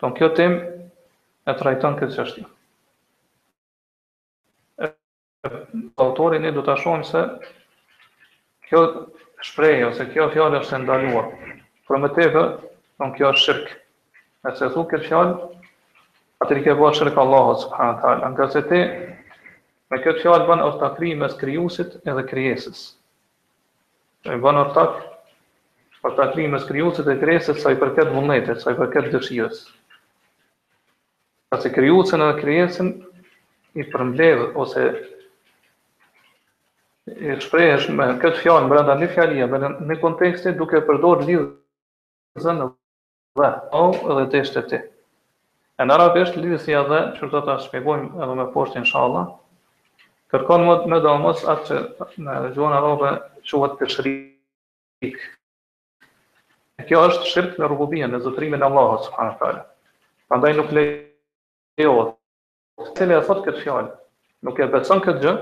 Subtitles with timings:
[0.00, 0.60] Don kjo tem e
[1.60, 2.44] trajton këtë çështje.
[6.06, 7.20] Autori ne do ta shohim se
[8.70, 8.86] kjo
[9.44, 11.28] shprehje ose kjo fjalë është e ndaluar.
[11.88, 12.48] Por më tepër,
[13.00, 13.72] thon kjo është shirk.
[14.44, 15.52] Nëse thu këtë fjalë,
[16.44, 18.30] atë i ke bërë shirk Allahut subhanahu teala.
[18.34, 18.80] Nga se ti
[19.90, 22.82] me këtë fjalë bën ortakri mes krijuesit edhe krijesës.
[24.28, 25.00] Ai bën ortak
[26.04, 29.64] ortakri mes krijuesit e krijesës sa i përket vullnetit, sa i përket dëshirës.
[31.50, 32.92] Pasi krijuesin edhe krijesën
[33.80, 34.84] i përmbledh ose
[37.08, 42.66] e shprehesh me këtë fjalë brenda një fjalie, në një konteksti duke përdor lidhje në
[43.40, 43.48] dhe
[43.80, 44.80] au edhe tekst e ti.
[45.80, 49.30] E në arabisht lidhja dhe që të ta shpjegojmë edhe me poshtë inshallah,
[50.30, 53.14] kërkon më më domos atë që në gjuhën arabe
[53.52, 55.20] quhet tashrik.
[56.88, 59.60] kjo është shirk në rububie, në zotrimin e Allahut subhanahu teala.
[60.28, 62.14] Prandaj nuk lejohet.
[62.96, 63.90] Cili e thot këtë fjalë?
[64.48, 65.34] Nuk e beson këtë gjë,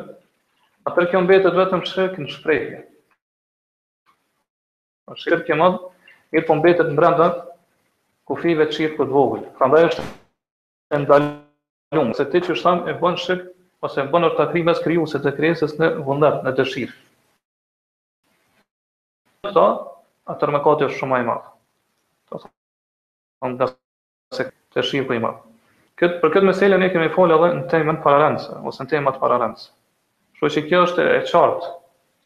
[0.89, 2.79] atër kjo mbetet vetëm shirkë në shprejhje.
[2.83, 2.87] Në
[5.09, 5.79] po shirkë e mëdë,
[6.35, 7.29] mirë po mbetet në brenda
[8.29, 9.49] kufive të shirkë të vogullë.
[9.59, 10.03] Pra ndaj është
[10.95, 13.47] e ndalumë, se ti që shtam e bën shirkë,
[13.87, 17.01] ose e bën është të krimës kriju, se të kriesës në vëndet, në të shirkë.
[19.49, 19.67] Ta,
[20.35, 21.49] atër me kati është shumë i madhë.
[22.31, 22.37] Ta,
[23.55, 23.67] nga
[24.37, 24.43] se
[24.77, 25.41] të shirkë i madhë.
[25.99, 29.69] Këtë, për këtë meselë ne kemi folë edhe në temën pararendëse, ose në temat pararendëse.
[30.39, 31.69] Kështu që kjo është e qartë.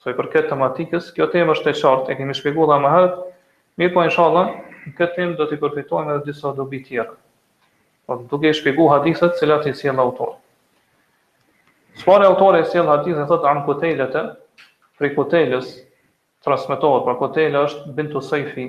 [0.04, 3.14] Sa i përket tematikës, kjo temë është e qartë, e kemi shpjeguar më herët.
[3.80, 4.50] Mirë po inshallah,
[4.84, 7.14] në këtë temë do të përfitojmë edhe disa dobi tjera.
[8.10, 10.36] Po duke shpjeguar hadithet, cilat i sjell autori.
[12.02, 14.26] Sfarë autori e sjell hadithin thotë an kutelete,
[15.00, 15.72] prej kutelës
[16.44, 18.66] transmetohet, pra kutela është bintu Saifi,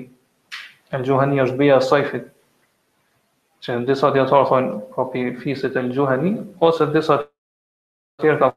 [0.96, 2.28] El Gjuhani është bia sajfit,
[3.66, 5.26] që në disa djetarë thonë, ka pi
[5.84, 6.36] El Gjuhani,
[6.70, 7.24] ose në disa
[8.22, 8.54] tjerë ka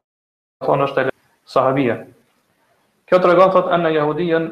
[0.65, 1.03] thonë është
[1.53, 1.95] sahabia.
[3.07, 4.49] Kjo të regon thotë anë jahudijen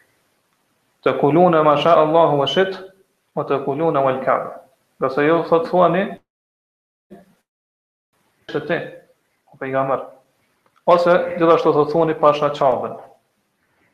[1.04, 2.78] Të kulune ma shaë Allahu wa shqit
[3.40, 4.50] o të kulune wa lkabë.
[5.00, 6.06] Dhe se ju thotë thua një
[8.54, 8.80] shëte
[9.50, 10.00] o
[10.90, 13.09] Ose gjithashtu të thua pasha qabënë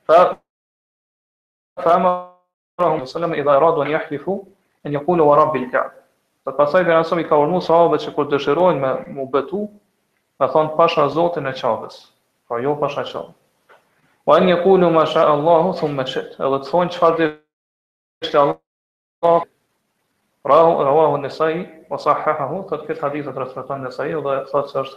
[0.07, 4.25] fahamahu sallam idha irad an yahlif
[4.85, 5.83] an yaqul wa rabbil ka
[6.47, 8.91] taqasayna asmi ka urnu sahabat she ku dëshirojnë me
[9.23, 9.61] u betu
[10.39, 11.95] me thon pasha zotin e qafes
[12.47, 13.31] po jo pasha qaf e
[14.25, 17.25] wan yaqulu ma sha allah thumma shit edhe thon çfarë që
[18.29, 18.57] shëllong
[20.43, 24.95] po huwa hune sahihahu fa fik hadith rasulallahi sahih edhe thot se është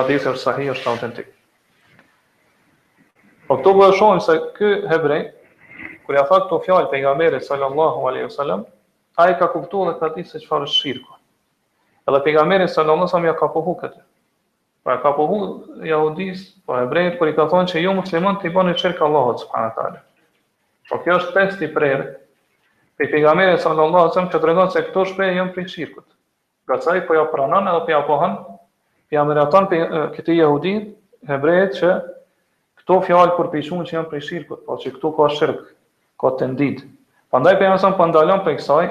[0.00, 0.26] hadith
[3.52, 5.26] Po këto po e shohim se ky hebrej
[6.06, 8.62] kur ia thot fjalë pejgamberit sallallahu alaihi wasallam,
[9.20, 11.12] ai ka kuptuar dhe ka ditë se çfarë është shirku.
[12.08, 14.00] Edhe pejgamberi sallallahu alaihi wasallam ia ka pohu këtë.
[14.88, 15.38] Po ka pohu
[15.84, 19.76] yahudis, po hebrejt kur i ka thonë se ju musliman ti bani shirk Allahut subhanallahu
[19.76, 20.00] teala.
[20.88, 22.08] Po kjo është tekst i prerë
[22.96, 26.04] Pe pejgamberi sallallahu alaihi wasallam që tregon se këto shpejë janë prej shirkut.
[26.68, 29.66] Gjatësi po ja pranon edhe po ja pohon, po ja merraton
[30.16, 30.80] këtë yahudin
[31.28, 31.94] hebrejt që
[32.82, 35.60] këto fjalë kur pishun që janë prej shirkut, po që këtu ka shirk,
[36.20, 36.82] ka tendit.
[37.32, 38.88] Prandaj pe jamson po ndalon për kësaj,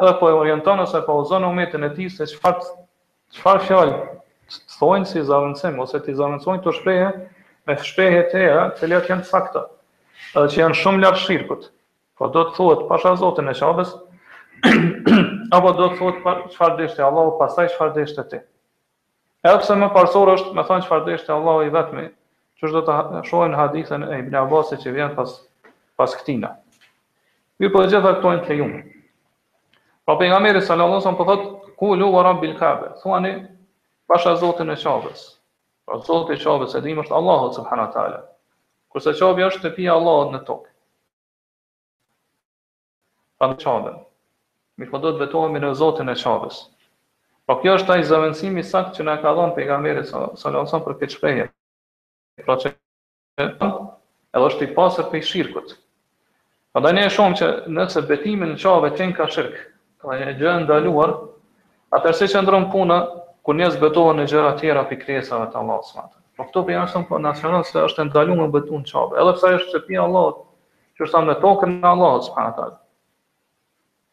[0.00, 2.70] edhe po e orienton ose po ozon umetin e tij se çfarë
[3.36, 3.98] çfarë fjalë
[4.78, 7.10] thonë si zavendësim ose ti zavendësojnë të shprehe
[7.68, 9.66] me shprehe të era, të lehtë janë fakta.
[10.36, 11.68] Edhe që janë shumë larg shirkut.
[12.18, 13.90] Po do të thuhet pasha Zotin e Çabës,
[15.58, 18.40] apo do të thuhet çfarë dështë Allahu, pastaj çfarë dështë ti.
[19.46, 22.08] Edhe pse më parsor është, më thon çfarë dështë Allahu i vetmi,
[22.60, 25.30] që është do të shohem hadithën e Ibn Abbasit që vjen pas
[26.00, 26.48] pas këtina.
[27.60, 28.80] Mirë po të gjitha këto janë të lejuara.
[30.04, 32.90] Pra po pejgamberi sallallahu alajhi wasallam po thotë kulu wa rabbil kabe.
[33.02, 33.32] Thuani
[34.10, 35.22] pasha Zotin e qafës.
[35.86, 38.18] Pra po Zoti i qafës edhim është Allahu subhanahu wa taala.
[38.92, 40.68] Kurse qafja është shtëpia e Allahut në tokë.
[43.38, 44.00] Pra në qafën.
[44.82, 46.60] Mirë po do të vetohemi në Zotin e qafës.
[47.46, 50.98] Po kjo është ai zëvendësimi sakt që na ka dhënë pejgamberi sallallahu alajhi wasallam për
[51.00, 51.48] këtë shprehje
[52.44, 52.72] pra që
[53.40, 53.70] edhe
[54.46, 55.72] është i pasër për i shirkut.
[56.72, 59.56] Pa da ne e shumë që nëse betimin në qave qenë ka shirk,
[60.02, 61.16] pra një gjë ndaluar,
[61.96, 62.98] atër se që ndronë puna,
[63.42, 66.16] ku njës betohen në gjëra tjera për kresave të Allah së matë.
[66.38, 69.34] Po këto për jashtëm për po nasionat se është ndalu me betu në qave, edhe
[69.34, 70.30] përsa është që pia Allah,
[70.96, 72.68] që është me tokën në Allah së matë.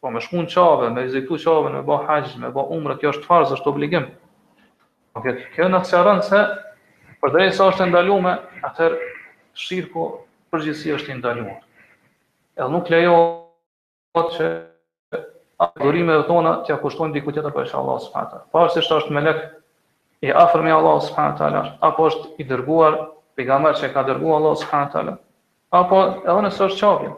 [0.02, 3.26] Po me shkun qave, me vizitu qave, me ba haqjë, me ba umre, kjo është
[3.28, 4.04] farzë, është obligim.
[5.14, 6.42] Po këtë kjo nasionat se
[7.18, 8.98] Por drejt sa është ndaluar, atëherë
[9.58, 10.04] shirku
[10.54, 11.56] përgjithsi është i ndaluar.
[12.58, 14.46] Edhe nuk lejohet që
[15.66, 18.44] adhurime të tona t'ia kushtojnë dikujt tjetër për shallah subhanahu taala.
[18.54, 19.42] Pavarësisht se është, është me lek
[20.22, 22.98] i afër me Allah subhanahu taala, apo është i dërguar
[23.38, 25.16] pejgamber që ka dërguar Allah subhanahu taala,
[25.80, 27.10] apo edhe nëse është çopje,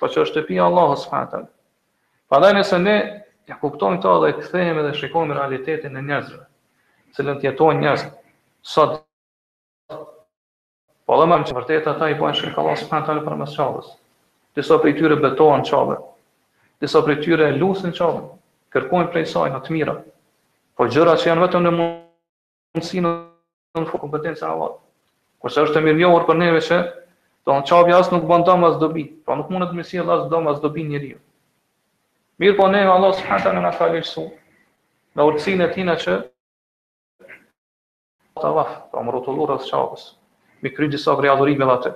[0.00, 1.52] po që është pija Allah subhanahu taala.
[2.32, 2.96] Pandaj nëse ne
[3.52, 6.42] ja kuptojmë këtë dhe kthehemi dhe shikojmë realitetin e njerëzve,
[7.12, 8.06] të cilën jetojnë njerëz
[8.74, 9.02] sot
[11.06, 13.90] Po dhe mërë që vërtetë ata i bojnë shirkë Allah subhanë talë për mes qabës.
[14.58, 15.98] Disa për i tyre betohen qabë,
[16.82, 18.22] disa për i tyre lusin qabë,
[18.74, 19.94] kërkojnë prej sajnë atë mira.
[20.76, 23.12] Po gjëra që janë vetëm në mundësi në
[23.78, 24.72] në në kompetencë e Allah.
[25.44, 26.80] Ko që është e mirë njohër për neve që
[27.46, 30.08] do në qabëja asë nuk bënda më asë dobi, pa nuk mundet të mësi e
[30.10, 31.04] lasë do më asë dobi një
[32.42, 34.02] Mirë po neve Allah subhanë talë në akali
[35.14, 36.16] në urëcine tina që
[38.36, 40.02] ta avafë, të amërotullur qabës
[40.62, 41.90] me kry disa prej dhe atë.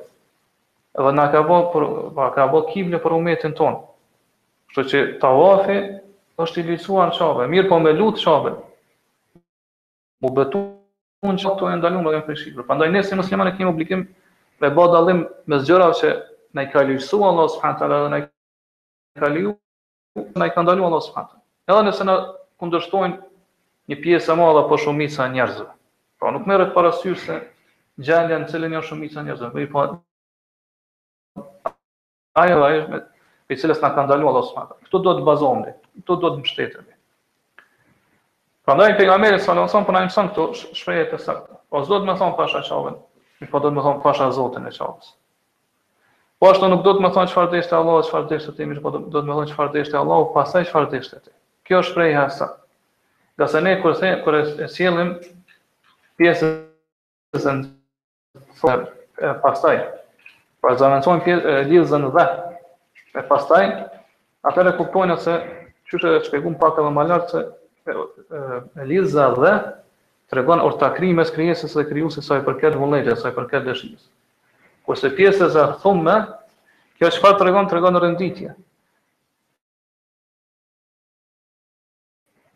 [0.98, 1.84] Edhe na ka bë për
[2.16, 3.76] pa ka bë kible për umetin ton.
[4.70, 5.78] Kështu që tawafi
[6.40, 8.52] është i lëcuar çave, mirë po me lut çave.
[10.24, 10.60] U betu
[11.24, 12.66] që çato e ndalum edhe për shifër.
[12.68, 14.04] Prandaj nëse mos jemi në obligim
[14.60, 16.10] me bë dallim me zgjërave se
[16.54, 18.20] na ka lëcuar Allah subhanahu taala dhe na
[19.20, 19.56] ka liu
[20.42, 21.38] na ka ndaluar Allah subhanahu.
[21.70, 22.16] Edhe nëse na
[22.60, 23.16] kundërshtojnë
[23.88, 25.70] një pjesë e madhe apo shumica e njerëzve.
[26.20, 27.38] Pra nuk merret parasysh se
[28.00, 29.50] gjallja në cilën janë jo shumica njerëzve.
[29.52, 29.84] Po i po,
[31.34, 31.74] pa
[32.46, 33.00] ajo ajo me
[33.50, 34.78] të cilës na kanë dalu Allahu subhanahu.
[34.88, 35.72] Kto do të bazojmë?
[36.04, 36.96] Kto do të mbështetemi?
[38.68, 41.58] Prandaj pejgamberi sallallahu alajhi wasallam punojmë po këtu shpreh të saktë.
[41.70, 42.96] Po as të më thon pasha çavën,
[43.42, 45.10] më po do të më thon pasha Zotin e çavës.
[46.40, 49.02] Po ashtu nuk do të më thon çfarë dështë Allahu, çfarë dështë ti, po do
[49.18, 51.34] të më thon çfarë dështë Allahu, pastaj çfarë dështë ti.
[51.68, 52.48] Kjo është shpreh ha sa.
[53.40, 53.92] Gjasa ne kur
[54.24, 55.14] kur e sjellim
[56.20, 56.56] pjesën
[57.36, 57.79] e
[59.18, 59.78] e pastaj
[60.60, 61.36] pa zanancon ke
[61.68, 62.26] lidhën dhe
[63.16, 63.66] e pastaj
[64.44, 65.34] atëre e kuptojnë se
[65.90, 67.40] çuçi e shpjegum pak edhe më lart se
[67.86, 69.52] e, e dhe
[70.30, 74.02] tregon ortakrim mes krijesës dhe krijuës sa saj për këtë sa saj për këtë dëshirë.
[74.86, 76.18] Kurse pjesa e thumë,
[76.98, 78.52] kjo çfarë tregon tregon renditje.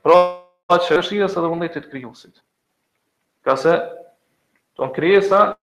[0.04, 0.20] Pro
[0.70, 2.36] atë dëshirë së vullnetit krijuësit.
[3.44, 3.74] Ka se
[4.76, 5.56] ton krijesa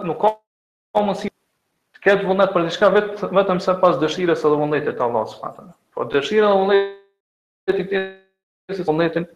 [0.00, 0.28] nuk ka
[0.92, 2.88] ka të ketë vullnet për një shka
[3.36, 5.68] vetëm se pas dëshirës edhe vullnetit të Allah së fatën.
[5.94, 6.94] Po dëshira edhe vullnetit,
[7.70, 9.26] të kërësit vullnetin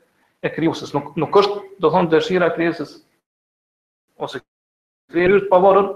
[0.47, 0.93] e kryusës.
[0.97, 2.97] Nuk, nuk është do thonë dëshira kërësit
[4.27, 4.41] ose
[5.13, 5.91] kërësit për vërën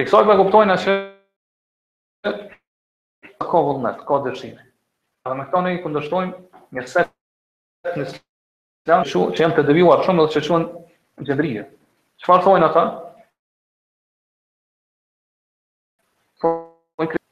[0.00, 0.92] Për kësaj për kuptojnë që
[3.40, 4.62] ka vullnet, ka dëshime.
[5.28, 6.38] Dhe me këta ne i këndështojmë
[6.78, 7.10] një set
[7.98, 9.02] në islam
[9.34, 11.64] që jenë të dëvijuar shumë dhe që qënë gjendrije.
[12.24, 12.84] Qëfar thojnë ata?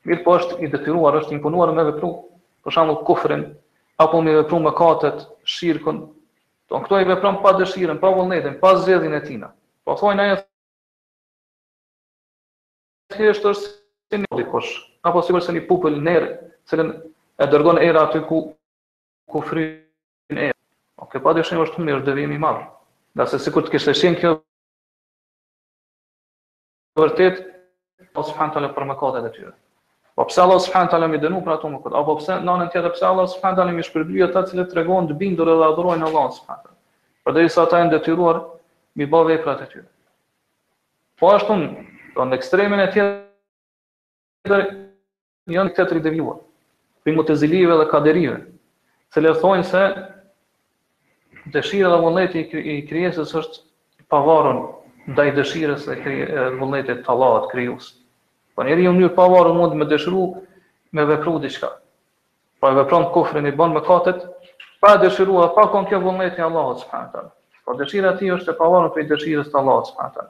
[0.09, 2.11] Mirë po është i detyruar, është imponuar me vepru,
[2.67, 3.47] për shambu kufrin,
[4.05, 5.25] apo me vepru me katët,
[5.57, 6.05] shirkën,
[6.69, 9.49] Do këto i vepron pa dëshirën, pa vullnetin, pa zgjedhjen e tina.
[9.89, 10.43] Po thojnë ajo
[13.13, 13.69] Si është është
[14.13, 14.45] si një ndi
[15.11, 16.27] apo sigur se një pupël në erë,
[16.69, 16.91] cilën
[17.41, 18.41] e dërgon era aty ku,
[19.33, 19.63] ku fri
[20.37, 20.57] në erë.
[21.01, 22.67] Oke, okay, pa dhe është të mirë, dhe vimi marë.
[23.17, 24.33] Dhe se sikur të kishtë e shenjë kjo,
[27.01, 27.41] vërtet,
[28.13, 29.55] o së fëhan për mëkatet e tyre.
[30.19, 31.97] Po pse Allah subhanahu taala më dënon për ato mëkat?
[32.03, 35.15] Apo pse në anën tjetër pse Allah subhanahu taala më shpërblye ata që tregon të
[35.21, 36.79] bindur dhe adhurojnë Allah subhanahu wa taala?
[37.29, 38.41] Përderisa ata janë detyruar
[38.99, 39.89] mi bëvë veprat e tyre.
[41.23, 41.55] Po ashtu,
[42.19, 44.63] Pra në ekstremin e tjetër,
[45.55, 46.33] janë këtë të ridevjua,
[47.07, 48.39] për më të zilive dhe kaderive,
[49.15, 49.35] se le
[49.69, 49.83] se
[51.55, 53.63] dëshirë dhe vullneti i kryesës është
[54.15, 54.59] pavarën
[55.19, 55.97] da i dëshirës dhe
[56.59, 57.87] vëlletet të allahat kryus.
[58.57, 60.27] Po njeri një njërë pavarën mund me dëshru
[60.99, 61.71] me vepru diqka.
[62.61, 64.27] Po e vepron kofrin i banë me katet,
[64.83, 67.31] pa dëshirua, pa kon kjo vullneti i allahat së Po
[67.69, 70.29] Pra dëshirë ati është pavarën për i dëshirës të allahat së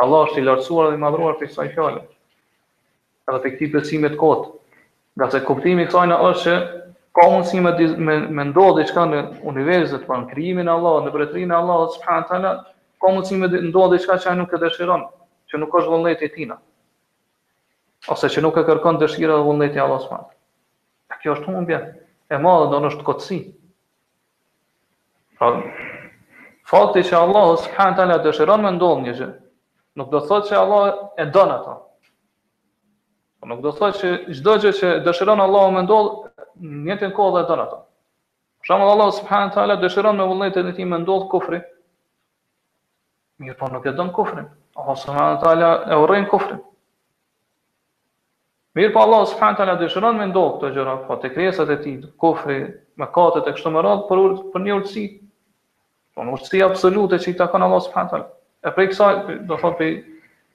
[0.00, 2.00] Allah është i lartësuar dhe i madhruar për kësaj fjale.
[3.28, 4.48] Edhe për këti besime të kotë.
[5.20, 6.56] Nga se kuptimi kësajna është që
[7.18, 7.72] ka mundësi me,
[8.08, 9.18] me, me ndodhe i qka në
[9.52, 14.34] universet, pa në kryimin Allah, në bretrin Allah, ka mundësi me ndodhë i qka që
[14.38, 15.04] nuk e dëshiron,
[15.52, 16.56] që nuk është vëllet e tina.
[18.10, 21.78] Ose që nuk e kërkon dëshira dhe vëllet e Allah, subhanë Kjo është humbja
[22.34, 23.38] e madhe dhe në është kotësi.
[25.38, 25.52] Pra,
[26.72, 29.28] fakti që Allah, dëshiron me ndodhe një gjë,
[29.98, 30.84] nuk do thot që Allah
[31.18, 31.74] e don ato.
[33.40, 36.12] Po nuk do thot që çdo gjë që dëshiron Allahu më ndodh,
[36.62, 37.80] në njëtin kohë dhe don ato.
[38.62, 41.58] Për shembull Allah subhanahu wa taala dëshiron me vullnetin e tij më ndodh kufri.
[43.42, 44.46] Mirë, po nuk e don kufrin.
[44.78, 46.60] Allah subhanahu wa taala e urrin kufrin.
[48.78, 51.78] Mirë, po Allah subhanahu wa taala dëshiron me ndodh këto gjëra, po te krijesat e
[51.82, 52.60] tij, kufri,
[53.02, 54.22] mëkatet e kështu me radh për
[54.54, 55.06] për një urtësi.
[56.14, 58.38] Po një urtësi absolute që i takon Allah subhanahu wa taala.
[58.62, 59.14] E prej kësaj,
[59.48, 59.88] do thot, pe,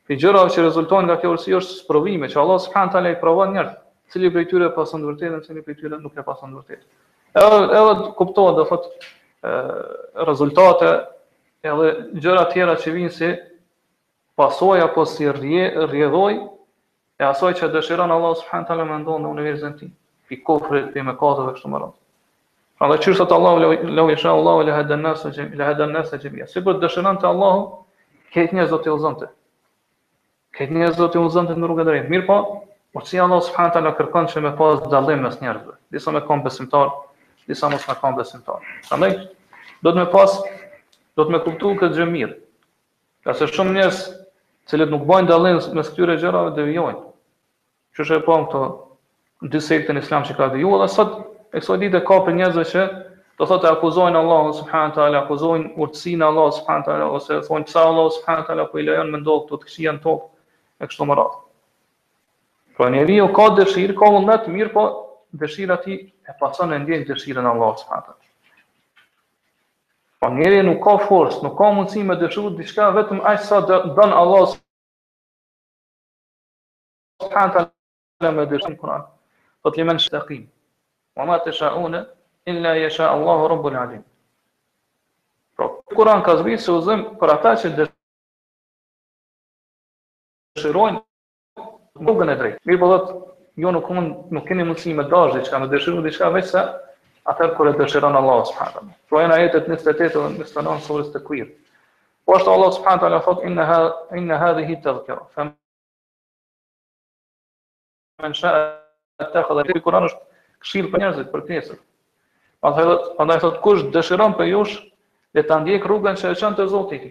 [0.08, 3.20] pe gjërave që rezultojnë nga kjo urësi është sprovime, që Allah subhanë talë e i
[3.20, 3.74] provon njërë,
[4.14, 6.86] cili prej tyre pasën të vërtetë, cili prej tyre nuk e pasën të vërtetë.
[7.42, 8.88] Edhe, edhe kuptohet, do thot,
[10.30, 10.92] rezultate,
[11.74, 11.88] edhe
[12.24, 13.32] gjëra tjera që vinë si
[14.40, 16.34] pasoj apo si rje, rjedhoj
[17.20, 19.90] e asoj që dëshiron Allah subhanahu taala mendon në universin tim.
[20.28, 21.98] Pi kofrë ti me katë dhe kështu me radhë.
[22.80, 25.24] Prandaj çështat Allahu la la yasha Allahu la hadan nas
[25.60, 26.46] la hadan nas jamia.
[26.54, 27.68] Sipër dëshiron Allahu
[28.36, 29.28] Këtë njërë do i uzante.
[30.58, 32.10] Këtë njërë do i uzante në rrugën e drejtë.
[32.12, 32.38] Mirë po,
[32.96, 33.92] por që si Allah s.a.
[34.00, 36.90] kërkon që me pas dallim mes njerëzve, Disa me kam besimtar,
[37.48, 38.60] disa mos me kam besimtar.
[38.90, 39.14] Prandaj
[39.86, 40.38] do të me pas,
[41.16, 42.36] do të me kuptu këtë gjë mirë.
[43.24, 44.10] Ka se shumë njësë
[44.68, 47.00] cilët nuk bajnë dallim mes këtyre gjërave dhe vjojnë.
[47.96, 51.20] Që shë e po në të disektin islam që ka vjojnë, dhe sot
[51.56, 52.86] e kësoj e ka për njëzve që
[53.38, 57.80] do thot e akuzojnë Allah subhanahu taala akuzojnë urtësinë Allah subhanahu taala ose thonë pse
[57.80, 61.18] Allah subhanahu taala po i lejon me ndodh të këshia në tokë e kështu me
[61.20, 64.88] radhë po pra njeriu ka dëshirë ka më nëtë mirë po
[65.44, 68.26] dëshira ti e pason e ndjen dëshirën Allah subhanahu taala
[70.20, 74.16] Po njeri nuk ka forcë, nuk ka mundësi me dëshirë, diçka vetëm aq sa don
[74.24, 74.48] Allah
[77.22, 79.06] subhanahu taala me dëshirën Kur'an.
[79.62, 79.84] Po ti
[81.18, 82.06] Wa ma tashauna
[82.48, 84.04] illa yasha Allahu rabbul alamin.
[85.56, 87.72] Pra, Kur'ani ka zbritur se uzim për ata që
[90.60, 91.02] dëshirojnë
[92.02, 92.62] rrugën e drejtë.
[92.70, 92.92] Mirë po
[93.64, 96.64] jo nuk mund nuk keni mundësi me dash diçka, me dëshirë diçka sa
[97.32, 98.96] atë kur e dëshiron Allahu subhanahu wa taala.
[99.12, 101.48] Pra në ajetet 28 dhe 29 të surës të Kuir.
[102.28, 103.82] Po ashtu Allahu subhanahu wa taala thot inna ha
[104.24, 105.28] inna hadhihi tadhkira.
[105.36, 105.56] Fam
[108.22, 111.76] Men shëtë të këtë dhe këtë dhe për dhe këtë dhe dhe
[112.64, 114.78] e thotë, kush dëshiron për jush
[115.38, 117.04] dhe ta ndjek rrugën që e qënë të Zotit.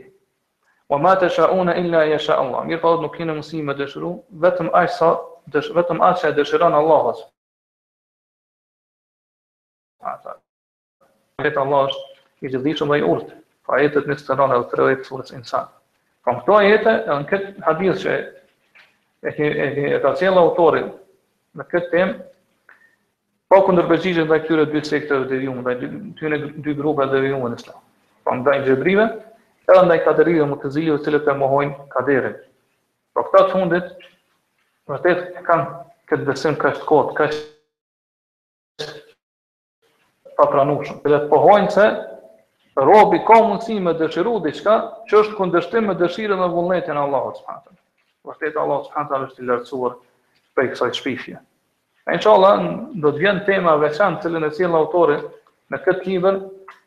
[0.90, 2.64] Wa ma të shauna illa e Allah.
[2.66, 4.10] Mirë pa po, nuk kine mësi me dëshiru,
[4.44, 5.08] vetëm aqë sa,
[5.52, 7.22] dësh, vetëm aqë që e dëshiron Allahas.
[10.02, 10.36] Ata.
[11.42, 12.04] Vetë Allah është
[12.40, 13.32] i gjithdishëm dhe i urtë.
[13.66, 15.72] fa jetët njësë të rronë e të rëjtë surës insanë.
[16.22, 18.12] Pra po, këto jetë, edhe në këtë hadith që
[19.26, 20.92] e, e, e, e, autorin
[21.58, 22.14] në këtë temë,
[23.46, 25.74] Pa po, kundër përgjigje ndaj këtyre dy sektorëve të vjetër, ndaj
[26.16, 26.36] këtyre
[26.66, 27.80] dy grupeve të vjetër në Islam.
[28.26, 29.04] Pra ndaj xhebrive,
[29.70, 32.34] edhe ndaj kaderive më të zilëve të cilët e mohojnë kaderin.
[33.14, 33.86] Po këta të fundit,
[34.90, 35.66] vërtet kanë
[36.12, 37.44] këtë besim kështë kotë, kështë
[40.40, 40.96] pa pranushëm.
[41.06, 41.86] Dhe të pohojnë se
[42.90, 47.62] robi ka mundësi me dëshiru diçka që është kundështim me dëshirën e vullnetin Allahot s.a.
[48.32, 49.06] Vërtet Allahot s.a.
[49.06, 49.92] është të lërcuar
[50.58, 51.38] për e kësaj shpifje.
[52.06, 52.60] Në që Allah
[53.02, 55.16] do të vjen tema veçantë të cilën e autore
[55.75, 56.36] në këtë kibër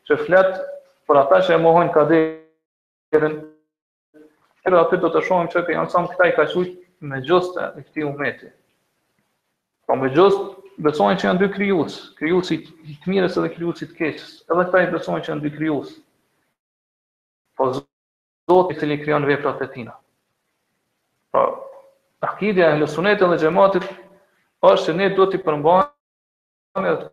[0.07, 0.61] që fletë
[1.09, 2.19] për ata që e mohën ka dhe
[4.59, 7.59] Kërë aty do të shumë që për janë samë këta i ka qëjtë me gjost
[7.61, 8.51] e këti umeti
[9.89, 13.99] Po me gjost besojnë që janë dy kryus, kryusit i të mirës edhe kryusit të
[13.99, 15.95] keqës edhe këta i besojnë që janë dy kryus
[17.59, 19.01] Po zotë i të li
[19.33, 19.97] veprat e tina
[21.35, 21.43] Po,
[22.31, 23.91] akidja e në sunetën dhe gjematit
[24.67, 27.07] është se ne do t'i përmbajmë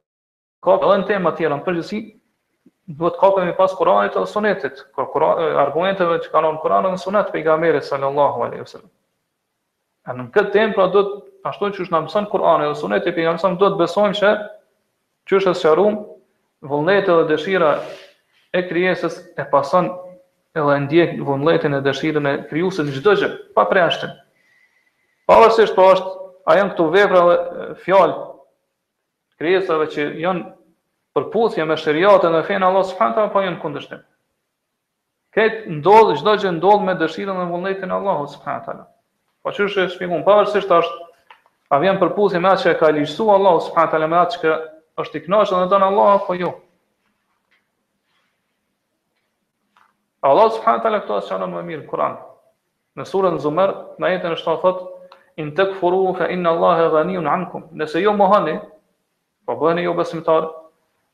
[0.66, 2.00] kopë edhe në tema të tjera, në përgjithësi
[2.96, 5.24] duhet të kapemi pas Kuranit ose Sunetit, kur
[5.62, 8.90] argumenteve që kanë në Kuran dhe në Sunet pejgamberit sallallahu alaihi wasallam.
[10.06, 11.16] Në këtë temp pra do të
[11.50, 14.30] ashtu siç na mëson Kurani dhe Suneti pejgamberi sa do të besojmë se
[15.26, 15.96] çështja e sharrum,
[16.62, 17.72] vullneti dhe dëshira
[18.54, 19.88] e krijesës e pason
[20.54, 24.12] edhe e ndjek vullnetin e dëshirën e krijuesit çdo gjë pa prehshtë.
[25.26, 27.36] Pavarësisht po është a janë këto vepra dhe
[27.82, 28.14] fjalë
[29.40, 30.44] krijesave që janë
[31.16, 34.04] përputhje me shariatën e fenë Allah subhanahu apo janë kundërshtim.
[35.36, 38.86] Kët ndodh çdo gjë ndodh me dëshirën e vullnetin e Allahut subhanahu taala.
[39.42, 40.86] Po çështë e shpjegon pavarësisht as
[41.74, 44.54] a vjen përputhje me atë që ka lirsuar Allahu subhanahu taala me atë që
[45.02, 46.54] është i kënaqur ndonë Allah apo jo.
[50.30, 52.20] Allah subhanahu taala këto asnjë më mirë Kur'an.
[52.96, 54.94] Në surën Zumar, në ajetin 7 thotë
[55.40, 57.66] in të këfuru, fa inna Allah e dhani unë ankum.
[57.76, 58.55] Nëse jo mohani,
[59.47, 60.47] pa po bëheni jo besimtar,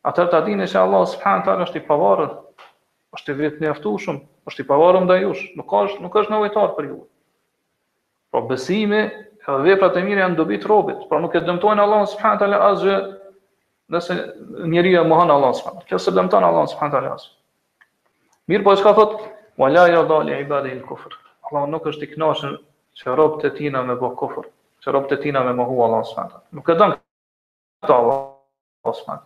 [0.07, 2.37] atër të adini që Allah subhanë talë është i pavarën,
[3.19, 6.41] është i vritë një aftushëm, është i pavarën dhe jush, nuk është, nuk është në
[6.45, 7.01] vajtarë për ju.
[8.33, 9.03] Pra besimi
[9.43, 12.99] dhe veprat e mire janë dobit robit, pra nuk e dëmtojnë Allah subhanë talë asgjë,
[13.93, 14.19] nëse
[14.73, 17.39] njeri e mohan Allah subhanë talë, kësë dëmtojnë Allah subhanë talë asgjë.
[18.51, 20.85] Mirë po e shka thotë, dhali i badi il
[21.53, 22.55] Allah nuk është i knashën
[22.99, 24.49] që robë të tina me bo kofër,
[24.85, 26.25] që robë të tina me mohu Allah s.a.
[26.59, 26.97] Nuk e dëngë
[27.85, 29.17] këta Allah s.a.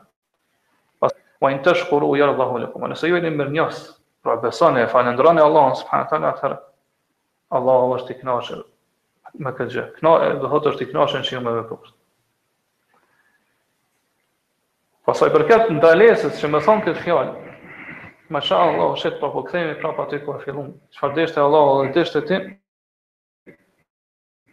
[1.03, 2.87] Pas, ma in të shkuru u Allah s.a.
[2.93, 3.81] Nëse ju pra e një mërë njës,
[4.25, 6.03] pra besane, e falendrane Allah s.a.
[6.07, 6.59] Atërë,
[7.59, 8.63] Allah është i knaqër
[9.45, 9.87] me këtë gjë.
[10.01, 11.95] Kna, dhe hëtë është i knaqër në që ju me vëpërës.
[15.07, 17.43] Pas, a i përket në dalesës që me thonë këtë fjallë,
[18.35, 20.73] Masha Allah, shet pa po, po kthemi prapa ty kur fillon.
[20.97, 22.39] Çfarë dështë Allah, dështë ti.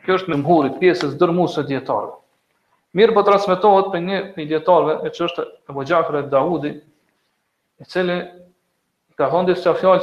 [0.04, 2.10] Kjo është në mburi pjesës së të dietare.
[3.00, 6.72] Mirë po transmetohet për një për dietarëve e çështë e Bogjafrë e Davudi,
[7.82, 8.18] i cili
[9.18, 10.02] ka thonë se fjalë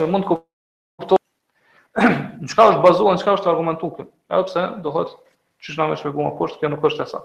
[0.00, 1.18] që mund të
[2.46, 5.12] Në qëka është bazuar, në qëka është argumentu edhe përse, dohet,
[5.64, 7.22] që shëna me shpegu më kështë, kjo nuk është e sa.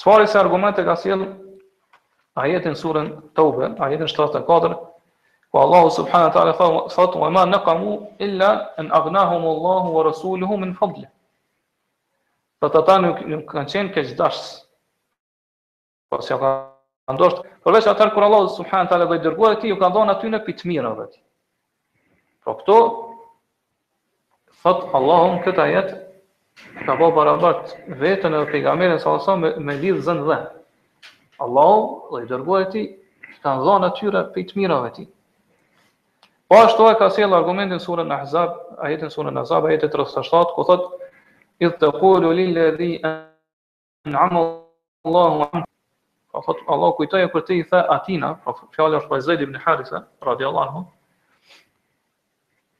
[0.00, 1.26] Sfarë i se argumente ka s'jellë,
[2.38, 2.46] a
[2.82, 4.86] surën të ube, a jetin
[5.50, 6.52] Po Allahu subhanahu wa taala
[6.88, 11.06] thotë: "Wa ma naqamu illa an aghnahum Allahu wa rasuluhu min fadli."
[12.60, 14.62] Po ata tani nuk kanë qenë keq dashës.
[16.08, 16.50] Po si ka
[17.10, 20.10] ndosht, përveç atë kur Allahu subhanahu wa taala do i dërgoi atij, u kanë dhënë
[20.14, 21.12] aty në pi të mirë vet.
[22.44, 22.78] Po këto
[24.62, 25.90] thot Allahu këta ajet
[26.86, 30.38] ka bë barabart veten e pejgamberit sallallahu alaihi me, me lidh zënë dhe.
[31.42, 31.74] Allah
[32.10, 32.86] do i dërgoi atij,
[33.42, 35.10] kanë dhënë atyre pi mirave ti
[36.50, 38.50] Po ashtu e ka sjell argumentin sura Al-Ahzab,
[38.82, 40.88] ajetin sura Al-Ahzab, ajetin 37, ku thot:
[41.62, 44.42] "Idh taqulu lil ladhi an'ama
[45.06, 45.62] Allahu 'an"
[46.32, 49.54] Po thot Allah kujtoi kur ti i tha Atina, po fjala është për Zaid ibn
[49.62, 50.82] Harisa radiallahu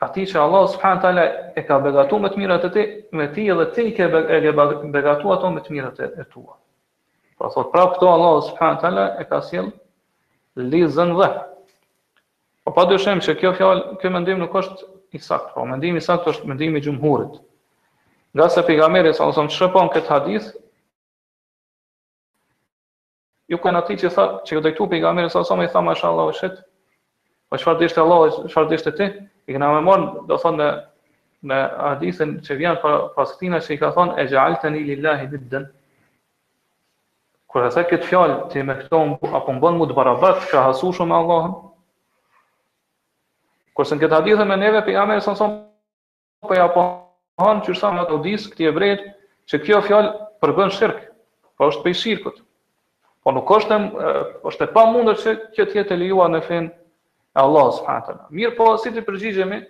[0.00, 3.46] Ati që Allah subhanahu taala e ka begatuar me të mirat e ti, me ti
[3.54, 4.08] edhe ti ke
[4.98, 6.54] begatuar ato me të mirat e tua.
[7.38, 9.70] Po thot pra këto Allah subhanahu taala e ka sjell
[10.72, 11.28] lizën dhe
[12.70, 14.84] Po pa dyshim që kjo fjalë, ky mendim nuk është
[15.18, 17.32] i saktë, po mendimi i saktë është mendimi i gjumhurit.
[18.38, 20.46] Nga se pejgamberi sa ose çfarë këtë hadith,
[23.50, 26.34] ju kanë atë që tha, që ju dëgjtu pejgamberi sa ose i tha mashallah o
[26.38, 26.60] shit.
[27.50, 29.08] Po çfarë dish të Allah, çfarë dish të ti?
[29.50, 30.68] I kemë më marrë, do thonë me
[31.50, 35.66] në hadithin që vjen pa pas këtina që i ka thonë e gjaltëni lillahi biddën.
[37.50, 39.02] Kur e këtë fjalë ti më këto
[39.40, 41.58] apo mbon më të barabartë, ka hasur shumë me Allahun.
[43.80, 45.52] Kurse në këtë hadithën me neve pe Amer son son
[46.48, 46.82] po ja po
[47.40, 49.04] han çursa me ato këti e brejtë,
[49.48, 50.10] se kjo fjalë
[50.44, 50.98] përbën shirk,
[51.56, 52.42] po është për shirkut.
[53.24, 53.78] Po nuk është
[54.50, 58.68] është e pamundur që kjo të jetë lejuar në fen e Allah subhanahu Mirë po
[58.84, 59.62] si të përgjigjemi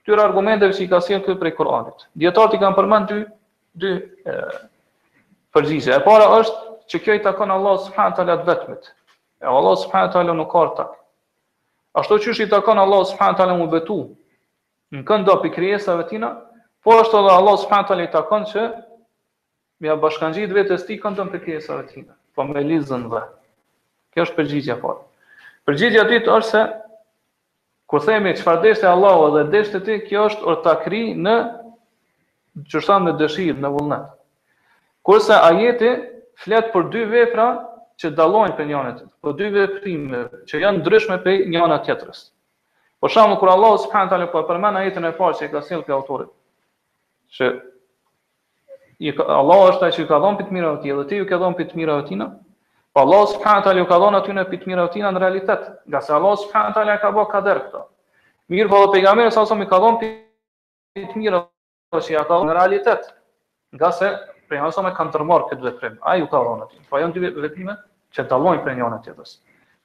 [0.00, 2.06] këtyre argumenteve që i ka sjellë këtu prej Kur'anit.
[2.24, 3.26] Dietarët i kanë përmendë dy
[3.84, 3.92] dy
[4.32, 4.38] e,
[5.54, 5.92] përgjigje.
[5.92, 8.88] E para është që kjo i takon Allah subhanahu taala vetmit.
[9.44, 10.84] E Allah subhanahu nuk ka
[11.96, 13.96] ashtu që është i takon Allah subhanë më betu,
[14.92, 16.32] në këndo për kërjesave tina,
[16.84, 18.66] po ashtu edhe Allah subhanë talë i takon që
[19.84, 23.22] mja bashkan gjitë vetës ti këndo për kërjesave tina, po me lizën dhe.
[24.12, 25.00] Kjo është përgjitja parë.
[25.68, 26.62] Përgjitja të të është se,
[27.88, 31.36] ku themi që fardeshte Allah dhe deshte ti, kjo është orë takri në
[32.72, 34.08] që në dëshirë, në vullnet.
[35.06, 35.90] Kurse ajeti
[36.42, 37.44] fletë për dy vepra
[37.98, 42.20] që për dallohen punjonet, po dy veprime që janë ndryshme për një anë tjetrës.
[43.02, 46.30] Por shaham kur Allah subhanahu taala po përmend atën e parë si ka sillti autorit,
[47.38, 47.50] që
[49.06, 51.38] i Allah është ai që ka dhënë pi të mirë otinë, do ti ju ka
[51.42, 52.28] dhënë pi të mirë otinë?
[52.94, 55.68] Po Allah subhanahu taala ju ka dhënë aty në pi të mirë otinë në realitet,
[55.90, 57.84] nga se Allah subhanahu taala ka vënë kaqër këto.
[58.54, 60.12] Mirëpo pse pejgamberi esasom i ka dhënë pi
[61.02, 61.42] të mirë
[61.98, 63.10] otinë në realitet?
[63.76, 64.12] Nga se
[64.48, 65.98] prehansa më kanë tërmor këtu vetëm.
[66.08, 66.68] Ai ju ka dhënë.
[66.90, 67.74] Po janë dy veprime
[68.16, 69.32] që dallojnë prej njëra tjetrës.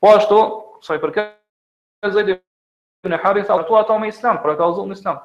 [0.02, 0.40] Po ashtu,
[0.84, 1.38] sa i përket
[2.14, 5.20] Zaid ibn Harith, ato ata me Islam, por ata ozon Islam.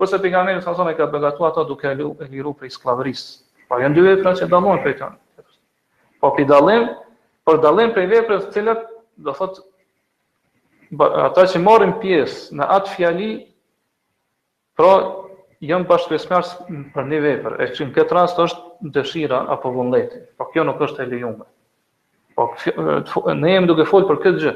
[0.00, 3.28] Kurse pejgamberi sa sonë ka begatuar ato duke e liruar liru prej skllavërisë.
[3.68, 5.16] Po janë dy vepra që dallojnë prej tyre.
[6.20, 6.88] Po pi dallim,
[7.44, 8.88] por dallim prej veprës të cilat
[9.26, 9.60] do thot
[11.26, 13.28] ata që morën pjesë në atë fjali,
[14.76, 14.90] pra
[15.68, 16.54] jam bashkëpjesëmarrës
[16.96, 20.20] për një vepër, e që në këtë rast është dëshira apo vullneti.
[20.36, 21.46] Po kjo nuk është e lejuar.
[23.14, 24.52] Po ne jemi duke folur për këtë gjë.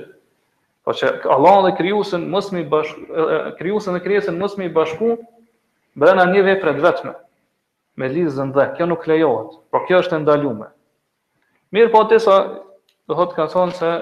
[0.87, 2.92] Po që Allahu dhe krijuesin mos më bash
[3.59, 5.12] krijuesin dhe krijesën mos më bashku
[5.99, 7.12] brenda një vepre të vetme.
[7.99, 9.55] Me lizën dhe kjo nuk lejohet.
[9.72, 10.70] Po kjo është e ndaluar.
[11.75, 12.37] Mirë po atë sa
[13.09, 13.92] do thotë ka thonë se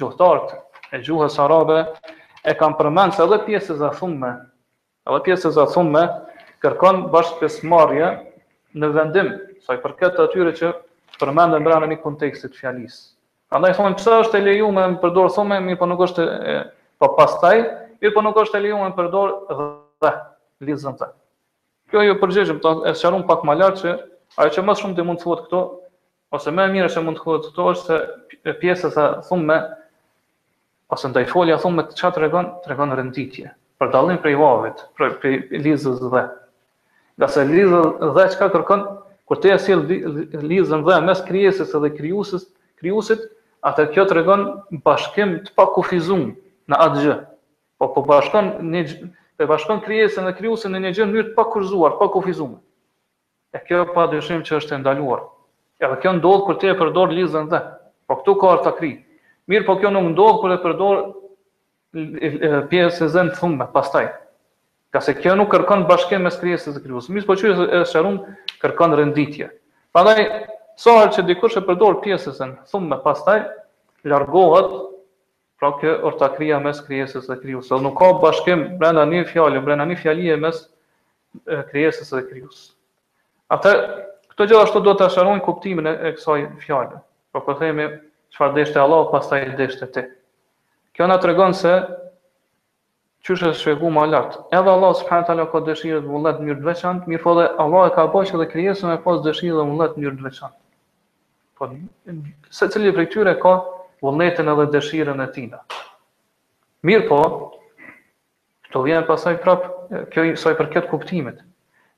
[0.00, 0.56] gjuhëtarët
[0.96, 1.80] e gjuhës arabe
[2.46, 4.32] e kam përmend se edhe pjesë e thumë
[5.10, 6.04] edhe pjesë e thumë
[6.64, 8.10] kërkon bashkëpjesmarrje
[8.80, 9.34] në vendim
[9.66, 10.72] sa i përket atyre që
[11.20, 13.06] përmenden brenda një konteksti të fjalisë.
[13.54, 16.54] Andaj thonë pse është e lejuar të përdor thome, mirë po nuk është e,
[17.02, 17.58] po pastaj,
[18.02, 19.34] mirë po nuk është e lejuar të përdor
[20.04, 20.10] dhe
[20.70, 21.06] lizën të.
[21.92, 23.92] Kjo ju përgjigjem të po, e pak më lart që
[24.42, 25.60] ajo që më shumë të mund të thuat këto
[26.34, 28.00] ose më e mirë se mund të thuat këto është
[28.34, 29.60] se pjesa sa thumë me
[30.96, 35.36] ose ndaj folja thumë me çfarë tregon, tregon renditje për dallim prej vavit, për prej
[35.68, 36.24] lizës dhe.
[37.20, 37.80] Nga se lizë
[38.18, 38.82] dhe çka kërkon
[39.28, 42.50] kur ti e sjell lizën dhe mes krijesës dhe krijuesit,
[42.82, 43.30] krijuesit
[43.66, 44.44] atë kjo të regon
[44.86, 46.28] bashkim të pak kufizum
[46.70, 47.16] në atë gjë.
[47.80, 48.82] Po po bashkon një
[49.40, 52.54] po bashkon krijesën dhe krijuesin në një gjë në të pak kurzuar, pak kufizum.
[53.52, 55.26] E kjo pa dëshim që është e ndaluar.
[55.82, 57.60] Edhe kjo ndodh kur ti e përdor lizën dhe.
[58.06, 58.94] Po këtu ka arta kri.
[59.50, 61.02] Mirë, po kjo nuk ndodh kur e përdor
[62.70, 64.08] pjesë e zënë thumë pastaj.
[64.94, 67.12] Ka se kjo nuk kërkon bashkim me krijesës dhe krijuesit.
[67.16, 68.22] Mirë, po çu e shërum
[68.62, 69.50] kërkon renditje.
[69.92, 70.24] Prandaj
[70.76, 73.40] sa që dikush e përdor pjesën, thumë me pastaj
[74.06, 74.74] largohet,
[75.56, 79.96] pra kjo ortakria mes krijesës dhe krijuës, nuk ka bashkim brenda një fjalë, brenda një
[80.02, 80.58] fjalie mes
[81.70, 82.58] krijesës dhe krijuës.
[83.56, 83.72] Atë
[84.34, 87.00] këto gjithashtu duhet të shërojnë kuptimin e, e kësaj fjalë.
[87.32, 87.86] Po po themi
[88.36, 90.04] çfarë dështë Allah, pastaj dështë ti.
[90.98, 91.72] Kjo na tregon se
[93.26, 94.36] qysh është shpjeguar më lart.
[94.52, 98.06] Edhe Allah subhanahu taala ka dëshirë të vullnet mirë të veçantë, mirëpo Allah e ka
[98.12, 100.58] bërë që krijesën e pas dëshirë dhe vullnet mirë të veçantë.
[101.58, 101.68] Po
[102.50, 103.54] se cili prej tyre ka
[104.04, 105.52] vullnetin edhe dëshirën e tij.
[106.84, 107.20] Mirë po,
[108.66, 109.64] këto vjen pasoj prap,
[110.12, 111.38] kjo i soi për këtë kuptimit,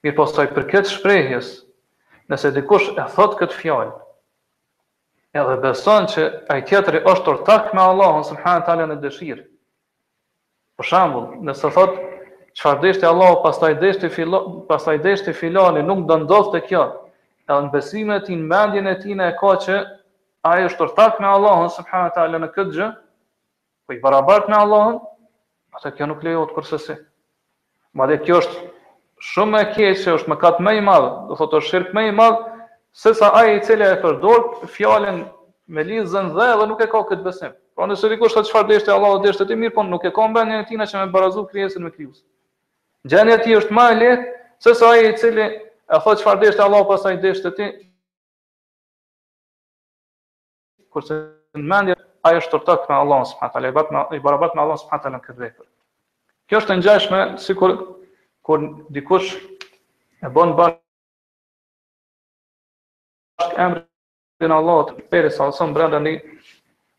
[0.07, 1.49] Mirë po, soi për këtë shprehjes.
[2.31, 3.93] Nëse dikush e thot këtë fjalë,
[5.41, 9.43] edhe beson që ai tjetri është ortak me Allahun subhanallahu teala në dëshirë.
[10.79, 11.97] Për shembull, nëse thot
[12.59, 16.85] çfarë dështi Allahu pastaj dështi filloni, pastaj dështi filani, nuk do ndodhte kjo,
[17.49, 19.79] edhe në besime ti, në mendjen e ti e ka që
[20.45, 22.89] ajo është tërtak me Allahën, subhanët e në këtë gjë,
[23.89, 24.99] po i barabart me Allahën,
[25.77, 26.99] atë kjo nuk lejot kërsesi.
[27.97, 28.59] Ma dhe kjo është
[29.33, 32.07] shumë e keqë, që është më katë me i madhë, dhe thotë është shirkë me
[32.11, 32.59] i madhë,
[32.99, 35.25] se sa aje i cilja e përdor fjallin
[35.73, 37.53] me lizën dhe dhe nuk e ka këtë besim.
[37.77, 40.63] Pra nëse dikush thotë çfarë dështë Allahu dështë ti mirë, po nuk e ka mbënë
[40.69, 42.27] tina që me barazu krijesën me krijuesin.
[43.09, 45.45] Gjendja e është më e lehtë se sa ai i cili
[45.89, 47.67] e thot që farë deshte Allah pasaj deshte ti,
[50.93, 51.15] kurse
[51.57, 51.95] në mendje,
[52.27, 53.59] a është të me Allah së përta,
[54.17, 55.67] i barabat me Allah së përta në këtë vepër.
[56.51, 57.71] Kjo është të njëshme, si kur,
[58.45, 58.59] kur
[58.97, 59.39] dikush e
[60.35, 66.13] bënë bashkë emri në Allah të peri sa lësëm brenda një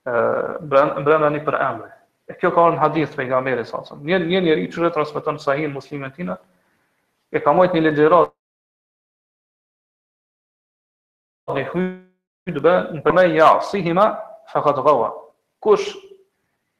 [0.09, 1.91] brenda brend një për emri.
[2.29, 5.71] E kjo ka orë në hadith për i gamere Një njëri i qërë transmiton sahin
[5.73, 6.35] muslimet tina,
[7.33, 8.33] e ka mojt një legjerat
[11.55, 14.07] Në hudbe në përmej ja sihima
[14.51, 15.09] Fakat gawa
[15.63, 15.91] Kush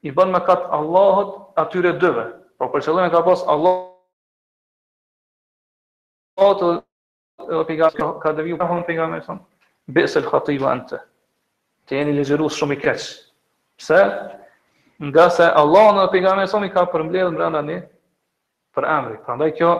[0.06, 2.28] i bën me katë Allahot Atyre dëve
[2.60, 3.88] Por për qëllime ka pas Allah
[6.38, 6.84] Allahot
[8.22, 9.42] Ka dhe viju prahon për nga me thonë
[9.96, 11.00] Besel khatiba në të
[11.90, 13.02] Të jeni legjeru shumë i keq
[13.80, 14.00] Pse?
[15.00, 17.82] Nga se Allah në për nga me thonë I ka për mbledhë mbranda një
[18.78, 19.74] Për emri Pra ndaj kjo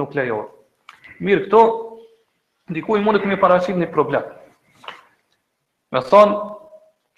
[0.00, 1.64] nuk lejohë Mirë këto
[2.70, 4.22] ndiku i mundet me paraqit një problem.
[5.92, 6.36] Me thonë,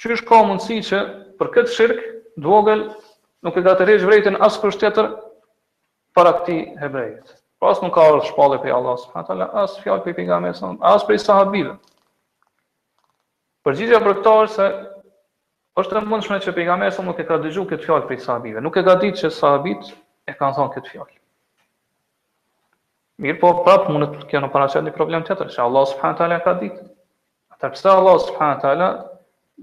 [0.01, 1.01] që është ka mundësi që
[1.41, 2.09] për këtë shirkë,
[2.43, 2.87] dvogël
[3.45, 5.11] nuk e ka të rejsh vrejtën asë për shtetër
[6.17, 7.37] para këti hebrejit.
[7.61, 11.09] Pra asë nuk ka orë shpallë për Allah, subhanatala, asë fjallë për pinga mesën, asë
[11.09, 11.77] për i sahabive.
[13.67, 14.71] Përgjigja për këta është se
[15.81, 18.61] është e mundshme që pejgamberi nuk e ka dëgju këtë fjalë prej sahabive.
[18.65, 19.93] Nuk e ka ditë që sahabit
[20.27, 21.19] e kanë thonë këtë fjalë.
[23.23, 26.41] Mirë po, prapë mundet të kjo në paracet një problem tjetër, që Allah subhanët ala
[26.43, 26.81] ka ditë.
[27.55, 28.89] Atër pëse Allah subhanët ala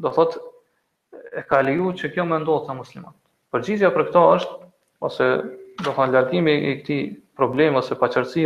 [0.03, 0.37] do thot
[1.09, 3.15] e ka liju që kjo me ndodhë të muslimat.
[3.51, 4.69] Përgjizja për këto është,
[5.09, 5.27] ose
[5.83, 6.99] do thonë lartimi i këti
[7.39, 8.45] problem ose paqërësi,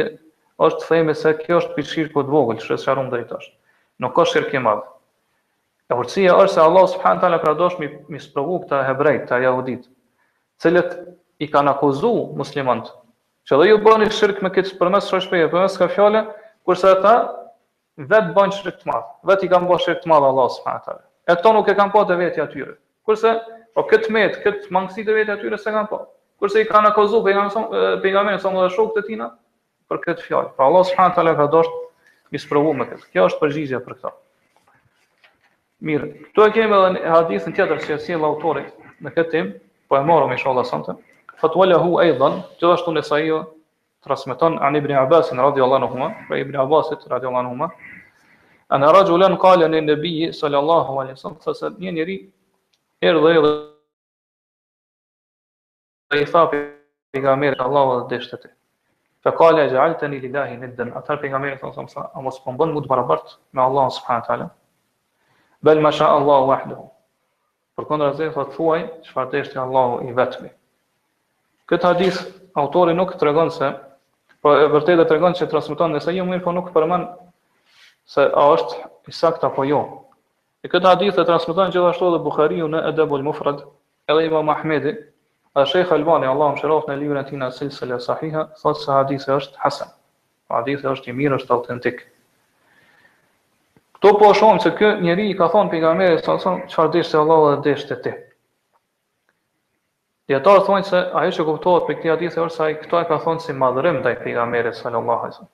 [0.65, 3.53] është të thejme se kjo është pishirë këtë vogël, që është sharum dhe i tështë.
[4.05, 4.81] Nuk është shirë kemad.
[5.93, 9.41] E vërësia është se Allah subhanët ala pra doshë mi, mi spravu këta hebrejt, këta
[9.45, 9.85] jahudit,
[10.63, 10.97] cilët
[11.45, 12.95] i kanë akuzu muslimantë
[13.43, 16.19] Që dhe ju bëni shirk me këtë përmes që shpeje, përmes ka fjale,
[16.67, 17.13] kurse ata
[18.11, 21.01] vetë bani shirk të madhë, vetë i kam bani shirk të madhë Allah së përmën
[21.31, 22.73] E këto nuk e kam po të vetë i atyre,
[23.07, 23.33] kurse,
[23.75, 25.99] o po, këtë metë, këtë mangësi të vetë i atyre se kam po,
[26.39, 29.27] kurse i ka në kozu për i nga menë, sa më dhe shokë të tina,
[29.91, 30.51] për këtë fjale.
[30.57, 34.13] Pra Allah së përmën ka doshtë i sprovu me këtë, kjo është përgjizja për këta.
[35.91, 39.53] Mirë, të e kemi edhe hadithën tjetër që e si e lautorit në këtë tim,
[39.91, 40.95] po e morëm i shola sante
[41.43, 43.39] thot wala hu aidan gjithashtu ne sa ajo
[44.03, 47.67] transmeton an ibn abbas radhiyallahu anhu pra ibn abbas radhiyallahu anhu
[48.75, 52.15] ana rajulan qala ne nabi sallallahu alaihi wasallam se nje njeri
[53.09, 53.49] erdhe dhe
[56.23, 58.43] i tha pejgamberit allah dhe deshtet
[59.23, 63.59] fa qala ja'altani lillahi niddan athar pejgamberi sallallahu alaihi wasallam mos pombon mut barabart me
[63.67, 64.47] allah subhanahu taala
[65.65, 66.85] bel ma sha allah wahdahu
[67.75, 68.55] Për kontra zë, thot
[70.07, 70.49] i vetmi.
[71.73, 72.17] Këtë hadith
[72.61, 73.65] autori nuk të regon se,
[74.45, 77.07] po e vërtet dhe të regon që të rasmëton nëse jo mirë, po nuk përmen
[78.13, 79.79] se a është sakt apo jo.
[80.61, 83.63] E këtë hadith të rasmëton gjithashtu dhe Bukhariu në Edebul Mufrad,
[84.13, 84.93] edhe Ima Mahmedi,
[85.57, 89.33] a Sheikh Albani, Allah më shërof në livrën tina silë sahiha, thotë se hadith e
[89.41, 89.89] është hasen,
[90.53, 92.05] hadith e është i mirë, është autentik.
[93.97, 97.21] Këto po shumë që kë njeri i ka thonë për nga mërë, që fardisht e
[97.25, 98.13] Allah dhe deshte ti.
[100.31, 103.17] Djetarë ata thonë se ajo që kuptohet për këtë hadith e ai këto e ka
[103.25, 105.49] thonë si madhërim ndaj pejgamberit sallallahu alajhi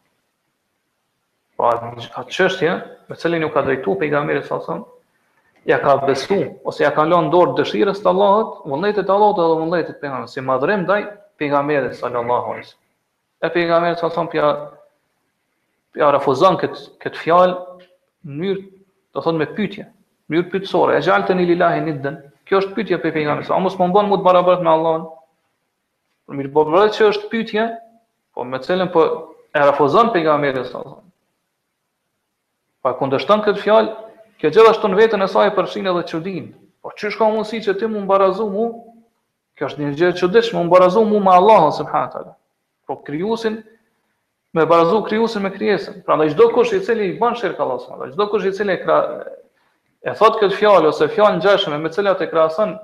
[1.59, 6.37] Po atë çështje me cilin cilën u ka drejtuar pejgamberi sallallahu alajhi ja ka besu
[6.71, 10.35] ose ja ka lënë dorë dëshirës të Allahut, vullnetit të edhe dhe vullnetit të pejgamberit
[10.35, 11.01] si madhërim ndaj
[11.41, 12.77] pejgamberit sallallahu alajhi
[13.41, 16.75] E pejgamberi sallallahu alajhi wasallam pia
[17.07, 17.57] këtë fjalë
[18.21, 18.63] në mënyrë,
[19.17, 22.17] do thonë me pyetje, në mënyrë pyetësore, e gjaltën ililahin idden.
[22.19, 25.03] Në Kjo është pyetja për pejgamberin, sa mos më bën më të barabartë me Allahun.
[26.29, 26.63] Për mirë, po
[26.97, 27.65] që është pyetje,
[28.33, 29.03] po me cilën po
[29.59, 30.81] e refuzon pejgamberin sa.
[32.81, 33.91] Pa kundërshton këtë fjalë,
[34.41, 36.47] kjo gjithashtu në veten e saj përfshin edhe çudin.
[36.81, 38.65] Po çish ka mundësi që ti mund barazu mu?
[39.59, 42.33] Kjo është një gjë e çuditshme, mund barazu mu me Allahun subhanahu taala.
[42.89, 43.61] Po krijuesin
[44.57, 46.01] me barazu krijuesin me krijesën.
[46.07, 48.85] Prandaj çdo kush i cili i bën shirk Allahut, çdo kush i cili e
[50.01, 52.75] e thot këtë fjalë ose fjalë ngjashme me cilat e krahason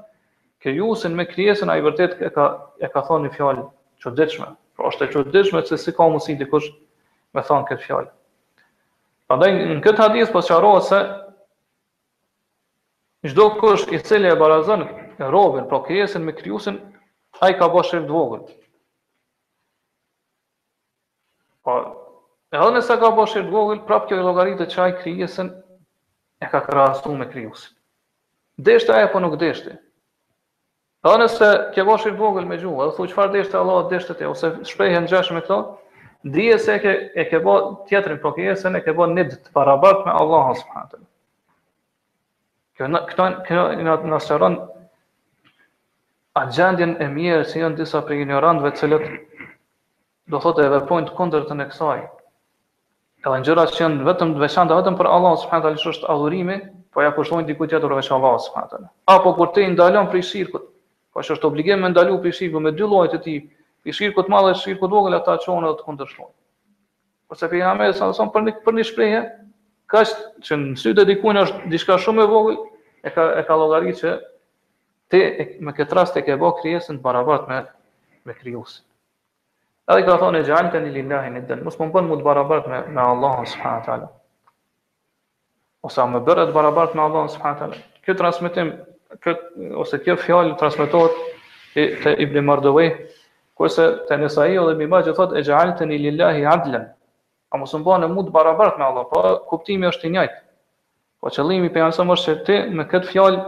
[0.64, 2.48] krijuesin me krijesën ai vërtet e ka
[2.84, 3.64] e ka thonë një fjalë
[4.04, 4.50] çuditshme.
[4.76, 6.68] Pra është e çuditshme se si ka mundsi dikush
[7.34, 8.10] me thon këtë fjalë.
[9.30, 11.00] Prandaj në këtë hadith po sqarohet se
[13.32, 16.78] çdo kush i cili e barazon e robën, pra krijesën me krijuesin,
[17.42, 18.54] ai ka bërë shirk
[21.66, 21.74] Po
[22.54, 25.48] edhe nëse ka bërë shirk vogël, prapë kjo llogaritë të ai krijesën
[26.42, 27.76] e ka krahasu me kriusin.
[28.58, 29.78] Deshte aje po nuk deshte.
[31.06, 34.26] Dhe nëse ke vashë i vogël me gjuhë, dhe thu qëfar deshte Allah deshte te,
[34.28, 35.58] ose shprejhen në me këto,
[36.36, 37.56] dhije se ke, e ke bo
[37.90, 41.04] tjetërin po kjesën e ke bo një të parabart me Allah së përhatër.
[43.12, 43.30] Këto
[43.84, 44.58] në nësëron
[46.42, 49.06] agendjen e mirë që janë disa për ignorantëve cilët
[50.34, 52.02] do thotë e vepojnë të kondër të në kësaj,
[53.30, 56.58] edhe ngjëra që janë vetëm të veçanta vetëm për Allah subhanahu taala është adhurimi,
[56.94, 58.90] po ja kushtojnë diku tjetër veç Allah subhanahu taala.
[59.10, 60.68] Apo kur ti ndalon prej shirkut,
[61.14, 63.40] po që është obligim të ndalu prej shirkut me dy llojet e tij,
[63.90, 66.36] i shirkut të madh dhe shirkut të vogël ata çon edhe të kundërshtojnë.
[67.34, 69.22] Ose se pe jamë sa son për një për një shprehje,
[69.90, 72.58] kaq që në sy të dikujt është diçka shumë e vogël,
[73.02, 74.18] e ka e ka llogaritë që
[75.10, 75.26] ti
[75.66, 77.64] me këtë rast e ke bë krijesën barabart me
[78.26, 78.85] me krijuesin.
[79.86, 82.24] Edhe këta thonë e gjallë të një lillahi një dënë, mos më bënë më të
[82.28, 83.98] barabart me, me Allah s.a.
[85.86, 87.68] Ose më bërë të barabart me Allahën s.a.
[88.06, 88.72] Kjo transmitim,
[89.22, 89.44] kët,
[89.84, 91.20] ose kjo fjallë transmitohet
[92.02, 92.96] të Ibn Mardoveh,
[93.62, 94.18] kërse të
[94.48, 96.90] i o dhe bimba që thotë e gjallë të një lillahi adlen,
[97.54, 99.22] a mos më bënë më të barabart me Allah, po
[99.52, 100.42] kuptimi është i njajtë.
[101.22, 103.42] Po qëllimi për janësëm është që ti me këtë fjallë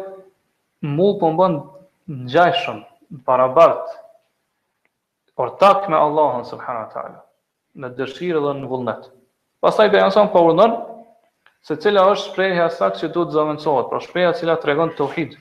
[0.93, 1.63] mu po më bënë
[2.13, 2.79] në gjajshëm,
[3.27, 4.03] barabartë,
[5.37, 7.23] ortak me Allahun subhanahu wa taala
[7.77, 9.09] në dëshirë dhe në vullnet.
[9.61, 10.73] Pastaj bejan son po urdhon
[11.67, 15.35] se cila është shprehja saktë që duhet zëvendësohet, pra shpreha cila tregon tauhid.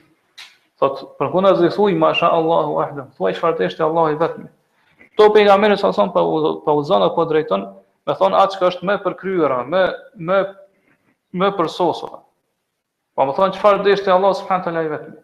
[0.77, 4.47] Thot për kundër zë thuj masha Allahu ahda, thuaj çfarë është Allahu i vetëm.
[5.17, 6.77] To pejgamberi sa son po po
[7.09, 7.65] apo drejton,
[8.05, 9.83] me thon atë që është më përkryer, më
[10.29, 10.39] më
[11.41, 12.19] më përsosur.
[13.17, 15.17] Po më thon çfarë është Allahu subhanahu wa taala i vetëm.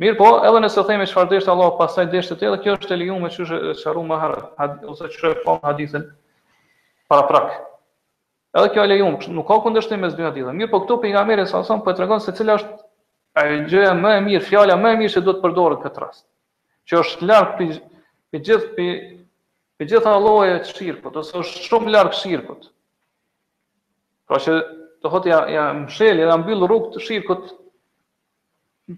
[0.00, 2.94] Mirë po, edhe nëse themi që farë deshte Allah pasaj deshte të edhe, kjo është
[2.94, 3.46] e liju me që
[3.82, 4.38] sharu më harë,
[4.88, 6.06] ose që shërë po hadithën hadithin
[7.10, 7.58] para prakë.
[8.56, 10.56] Edhe kjo e liju nuk ka kundërshtim me zbjën hadithin.
[10.62, 12.76] Mirë po, këtu për i nga po e të regonë se cilë është
[13.44, 16.26] ajo gjëja më e mirë, fjala më e mirë që do të përdoret këtë rast.
[16.88, 17.68] Që është larkë
[18.40, 22.68] për gjithë Allah e të shirkët, ose është shumë larkë shirkët.
[24.30, 24.58] Pra që
[25.34, 27.52] ja ja më bilë të shirkët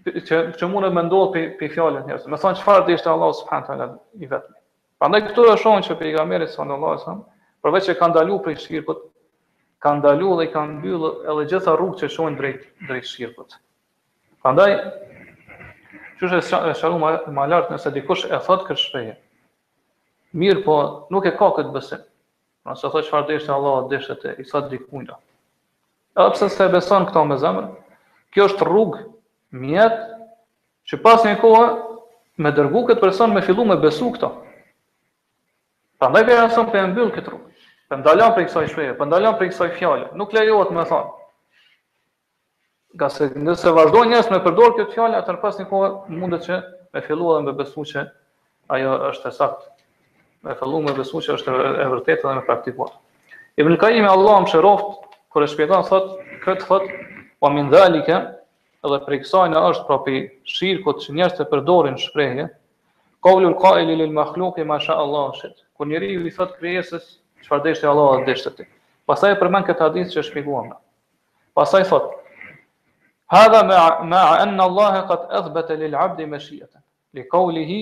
[0.01, 2.31] që që mund të mendohet pe pe fjalën e njerëzve.
[2.31, 4.55] Me thon çfarë dështë Allahu subhanahu taala i vetmi.
[4.99, 7.23] Prandaj këtu e shohim që pejgamberi sallallahu alaihi wasallam
[7.63, 9.03] përveç se kanë dalur prej shirkut,
[9.83, 13.57] kanë dalur dhe kanë mbyllë edhe gjitha rrugët që shohin drejt drejt shirkut.
[14.43, 14.73] Prandaj
[16.21, 19.13] çështë e shalom ma, ma lart nëse dikush e thot kështu shpejë.
[20.33, 20.79] Mirë po,
[21.13, 22.01] nuk e ka këtë besim.
[22.65, 25.13] Pra sa thotë çfarë dështë Allahu dështet e i sa dikujt.
[26.17, 27.65] Apsa se beson këto me zemër,
[28.33, 28.99] kjo është rrugë
[29.53, 29.93] mjet
[30.89, 31.67] që pas një kohë
[32.41, 34.31] me dërgu këtë person me fillu me besu këta.
[35.99, 38.95] Pra ndaj për janë për e mbyll këtë rrugë, për ndaljan për i kësaj shpeje,
[38.97, 41.13] për ndaljan për i kësaj fjale, nuk lejohet me thonë.
[42.97, 43.07] Ga
[43.41, 46.59] nëse vazhdoj njësë me përdor këtë fjale, atër pas një kohë mundet që
[46.93, 48.03] me fillu edhe me besu që
[48.73, 49.71] ajo është e saktë.
[50.43, 52.91] Me fillu me besu që është e vërtetë dhe me praktikuar.
[53.61, 56.11] Ibn Kajimi Allah më shëroft, kër e shpjeton, thot,
[56.45, 56.89] këtë thot,
[57.39, 57.69] o min
[58.85, 60.15] edhe prej është propi
[60.53, 62.47] shirkut që njerëz të përdorin shprehje,
[63.23, 65.55] kaulul qaili lil makhluq ma sha Allah shit.
[65.77, 67.05] Kur njeriu i thot krijesës
[67.45, 68.65] çfarë dështë Allah dhe dështë ti.
[69.07, 70.73] Pastaj e përmend këtë hadith që e Pasaj
[71.59, 72.11] Pastaj thot:
[73.33, 73.81] "Hadha ma
[74.13, 76.81] ma anna Allah qad athbata lil 'abd mashiatan
[77.13, 77.79] li qawlihi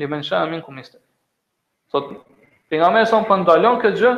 [0.00, 0.98] liman sha'a minkum ista."
[1.90, 2.04] Thot
[2.70, 4.14] pejgamberi son po ndalon këtë gjë,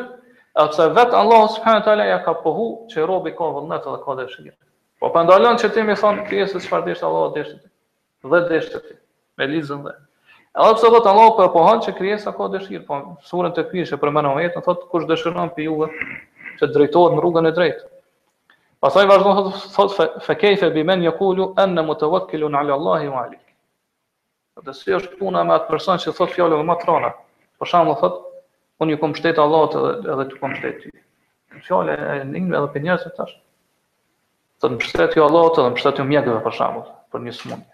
[0.56, 4.12] përse vet Allah subhanahu wa taala ja ka pohu që robi ka vullnet edhe ka
[4.20, 4.65] dëshirë.
[5.00, 7.68] Po pa ndalon që ti më thon ti se çfarë desh Allah desh ti.
[8.32, 8.94] Dhe desh ti.
[9.36, 9.92] Me lizën dhe.
[10.56, 13.92] Edhe pse thot Allah po po han që krijesa ka dëshirë, po surën të kish
[13.92, 15.88] e përmend ohet, më thot kush dëshiron për juve
[16.60, 17.84] që drejtohet në rrugën e drejtë.
[18.84, 23.44] Pastaj vazhdon thot thot fe kayfa bi men yaqulu anna mutawakkilun ala Allahi wa alik.
[24.64, 27.12] Dhe si është puna me atë person që thot fjalën më trona.
[27.60, 28.22] Për shembull thot
[28.80, 30.92] unë ju kom shtet Allah edhe, edhe të kom shtet ty.
[31.68, 33.42] Fjalë e ndinjë edhe për njerëz të tashmë.
[34.62, 37.18] Të në pështet ju jo Allah, të në pështet ju jo mjekëve për shambull, për
[37.26, 37.66] një smunë.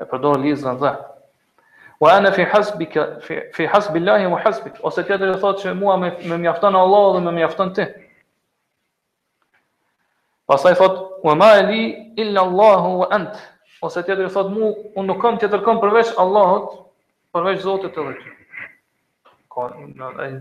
[0.00, 0.92] E përdojë lizën dhe.
[2.02, 2.94] Wa anë fi hasbik,
[3.26, 4.74] fi, fi hasbi lahi wa hasbik.
[4.82, 7.84] ose tjetër e thotë që mua me, me Allah dhe me mjafton ti.
[10.46, 13.38] Pasaj thotë, wa ma e li illa Allahu wa antë,
[13.82, 16.66] ose tjetër e thotë mu, unë nuk kam tjetër kam përveç Allahot,
[17.34, 18.30] përveç Zotit të dhe që.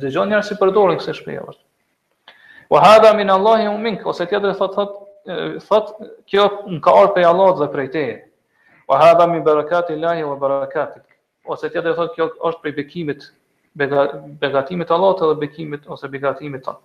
[0.02, 1.54] Dhe gjo si përdojë në këse shpijelë
[2.74, 4.86] Wa hadha min Allahi u ose tjetër e thotë
[5.68, 5.92] thot
[6.30, 8.16] kjo në ka orë prej Allahut dhe prej teje.
[8.90, 11.04] Wa hadha min barakati Allahi wa barakatik.
[11.46, 13.28] Ose ti tjetër thot kjo është prej bekimit
[13.76, 16.76] begatimit të Allahut dhe bekimit ose begatimit ton.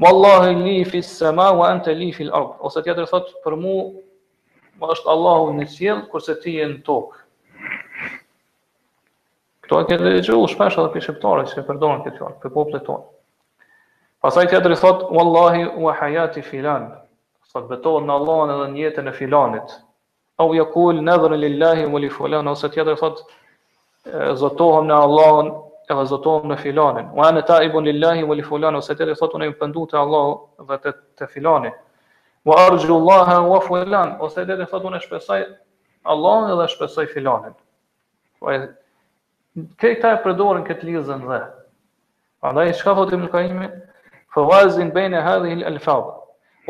[0.00, 2.56] Wallahi li fi s-sama wa anta li fi l-ard.
[2.60, 3.84] Ose ti tjetër thot për mua
[4.80, 7.16] më është Allahu në qiell kurse ti je në tokë.
[9.66, 13.04] Këto e ke dëgjuar shpesh edhe për shqiptarët që përdoren këtë fjalë për popullin tonë.
[14.24, 16.90] Pastaj tjetër thot wallahi wa hayati filan
[17.50, 19.72] thot betohen në Allahun edhe në jetën e filanit.
[20.40, 23.24] Au yakul nadhru lillahi wa li fulan ose tjetër thot
[24.38, 25.50] zotohem në Allahun
[25.90, 27.08] edhe zotohem në filanin.
[27.16, 30.36] Wa ana taibun lillahi wa li fulan ose tjetër thot unë jam pendu te Allahu
[30.68, 31.72] dhe te te filani.
[32.46, 35.42] Wa arju Allaha wa fulan ose tjetër thot unë shpresoj
[36.12, 37.54] Allahun edhe shpresoj filanin.
[38.40, 38.54] Po
[39.82, 41.42] këta e përdorin këtë lidhje dhe.
[42.40, 43.68] Prandaj çka thotim në kaimi?
[44.34, 46.19] Fawazin bejnë hadhihi al-alfaz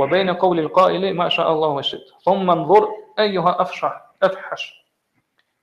[0.00, 2.02] wa bayna qawli al-qa'ili ma sha Allah wa shit.
[2.26, 4.66] Um manzur ayha afshah afhash.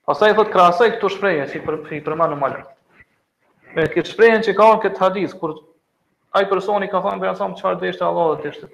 [0.06, 2.54] Fa sayfat krasay kto shpreh si per si per mano mal.
[3.76, 5.56] Me ke shpreh se ka on kët hadith kur
[6.34, 8.68] ai personi ka thon beasam çfar dështë Allah dhe dështë.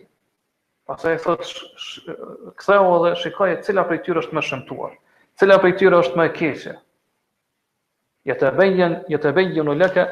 [0.88, 1.41] Pastaj thot
[2.59, 4.91] ktheu dhe shikoi e cila prej tyre është më shëmtuar.
[5.39, 6.76] Cila prej tyre është më e keqja?
[8.28, 10.03] Ja të bëjën, ja të bëjën u lëkë,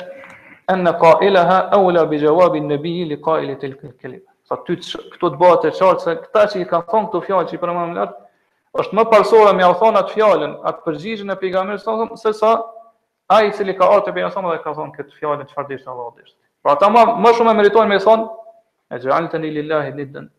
[0.74, 4.26] anë kailëha, au la bëjëwabin nëbihi li kailët e lëkëllit.
[4.52, 7.08] Sa po ty të, këto të bëhet e qartë, se këta që i kanë thonë
[7.12, 8.18] këtu fjallë që i përëmën më lartë,
[8.82, 12.34] është më parsore me a thonë atë fjallën, atë përgjigjën e pejgamberi së thonë, se
[12.36, 12.49] sa
[13.32, 15.56] a i cili ka artë e pejgamberi së thonë dhe ka thonë këtë fjallën që
[15.56, 16.36] fardisht në vadisht.
[16.66, 18.28] Pra ata ma, më shumë e meritojnë me i thonë,
[18.91, 20.32] e gjëralë të një lillahi një dënë,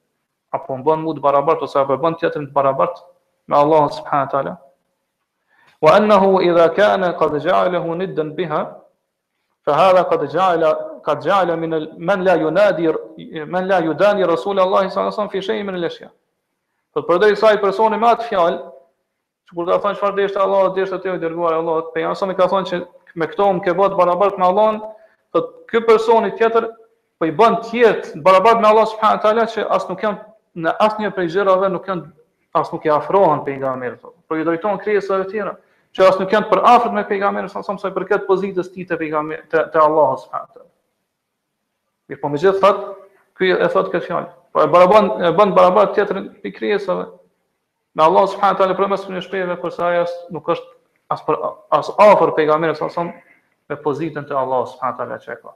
[0.61, 3.01] apo më bënë mu të barabart, ose apo bënë tjetër të barabart
[3.49, 4.59] me Allah subhanët ala.
[5.83, 8.67] Wa anahu idha kane qad gjaalehu një biha,
[9.65, 10.71] fa hadha qad ja'ala
[11.07, 12.97] qad ja'ala min al man la yunadir
[13.47, 16.09] man la yudani rasul allah sallallahu alaihi wasallam fi shay'in min al ashya
[16.95, 18.59] po përdoi sa i personi me atë fjalë
[19.55, 22.47] kur ka thënë çfarë deshte allah deshte te dërguar allah pe jam sa më ka
[22.53, 22.81] thënë që
[23.15, 24.81] me këto më ke bërë barabart me allah
[25.33, 25.41] po
[25.71, 26.69] ky personi tjetër
[27.19, 30.19] po i bën tjetë, barabart me allah subhanahu taala që as nuk kanë
[30.65, 32.11] në asnjë prej zërave nuk kanë
[32.55, 35.55] as nuk i afrohen pejgamberit po i drejton krijesave të tjera
[35.97, 38.87] që as nuk janë për afërt me pejgamberin sa sa i përket pozitës të tij
[38.93, 40.69] te pejgamberi te Allahu subhanahu taala.
[42.09, 42.81] Mirë, po më gjithë thot,
[43.39, 44.29] ky e thot këtë fjalë.
[44.53, 47.05] Po e bën e bën barabart tjetrin i krijesave.
[47.97, 50.73] Me Allahu subhanahu taala përmes një shpejve kur sa as nuk është
[51.13, 51.43] as për
[51.81, 55.53] as afër pejgamberit sa sa me pozitën te Allahu subhanahu taala që ka.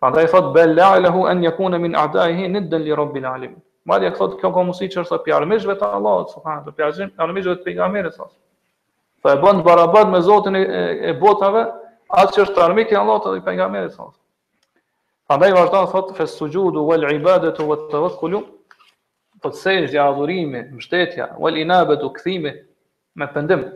[0.00, 3.58] Prandaj thot bella lahu an yakuna min a'daihi niddan li rabbil alamin.
[3.88, 8.28] Madje thot kjo ka mundësi çersa pjarmishve të Allahut subhanahu taala, pjarmishve të pejgamberit sa
[8.30, 8.38] sa.
[9.20, 11.64] Po e bën barabart me Zotin e, botave,
[12.08, 14.06] atë që është armik i Allahut dhe i pejgamberit sa.
[15.28, 18.40] Prandaj vazhdon thot fe sujudu wal ibadatu wat tawakkulu.
[19.42, 22.54] Po sejdë adhurimi, mbështetja, wal inabatu kthimi
[23.14, 23.66] me pendim.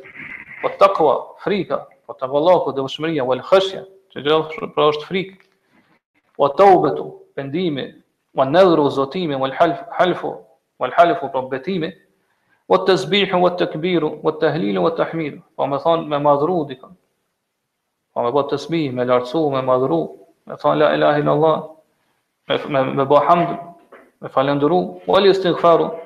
[0.63, 1.15] Po takwa,
[1.45, 5.39] frika, po dhe devshmëria wal khashya, që gjë pra është frikë.
[6.39, 7.05] O taubatu,
[7.37, 7.85] pendimi,
[8.35, 9.45] o nëdhru zotimi, o
[9.99, 10.33] halfu,
[10.81, 11.93] o halfu, o pra betimi,
[12.69, 16.91] والتسبيح والتكبير والتهليل والتحميد فما ثان ما مذرو دكان
[18.15, 21.75] فما با تسبيح ما لارسو ما مذرو ما ثان لا إله إلا الله
[22.69, 23.75] ما با حمد
[24.21, 26.01] ما فالندرو ولي استغفار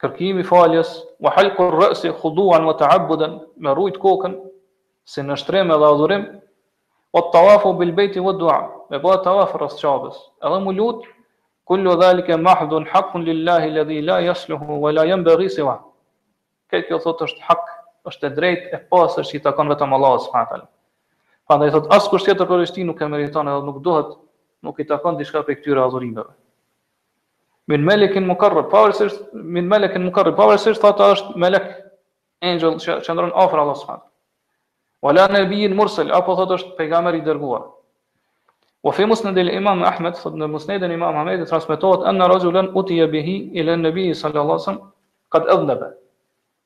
[0.00, 4.40] كركيمي فاليس وحلق الرأس خضوعا وتعبدا ما رويت كوكا
[5.04, 6.40] سنشترم وضعظرم
[7.12, 10.68] والطواف بالبيت والدعاء ما با تواف رس شابس ألم
[11.68, 15.76] kullu dhalike mahdhun haqqun lillahi alladhi la yasluhu wa la yanbaghi siwa.
[16.72, 17.64] Këtë kjo thotë është hak,
[18.10, 20.68] është e drejtë e pastër që i takon vetëm Allahut subhanahu wa
[21.48, 24.14] Prandaj thot asë kështë tjetër për ti nuk e meriton edhe nuk duhet,
[24.64, 26.32] nuk i takon diçka prej këtyre adhurimeve.
[27.68, 31.68] Min malikin mukarrab, pavarësisht min malikin mukarrab, pavarësisht thotë është melek
[32.44, 34.08] angel që qëndron afër Allahut subhanahu.
[35.04, 37.68] Wala nabiyyin mursal, apo thotë është pejgamber i dërguar.
[38.84, 43.06] Wa fi musnad al-Imam Ahmad, fad në musnad al-Imam Ahmad, transmetohet transmitohet anna rajulan utiya
[43.08, 44.82] bihi ila an-nabi sallallahu alaihi wasallam
[45.36, 45.86] qad adhnaba.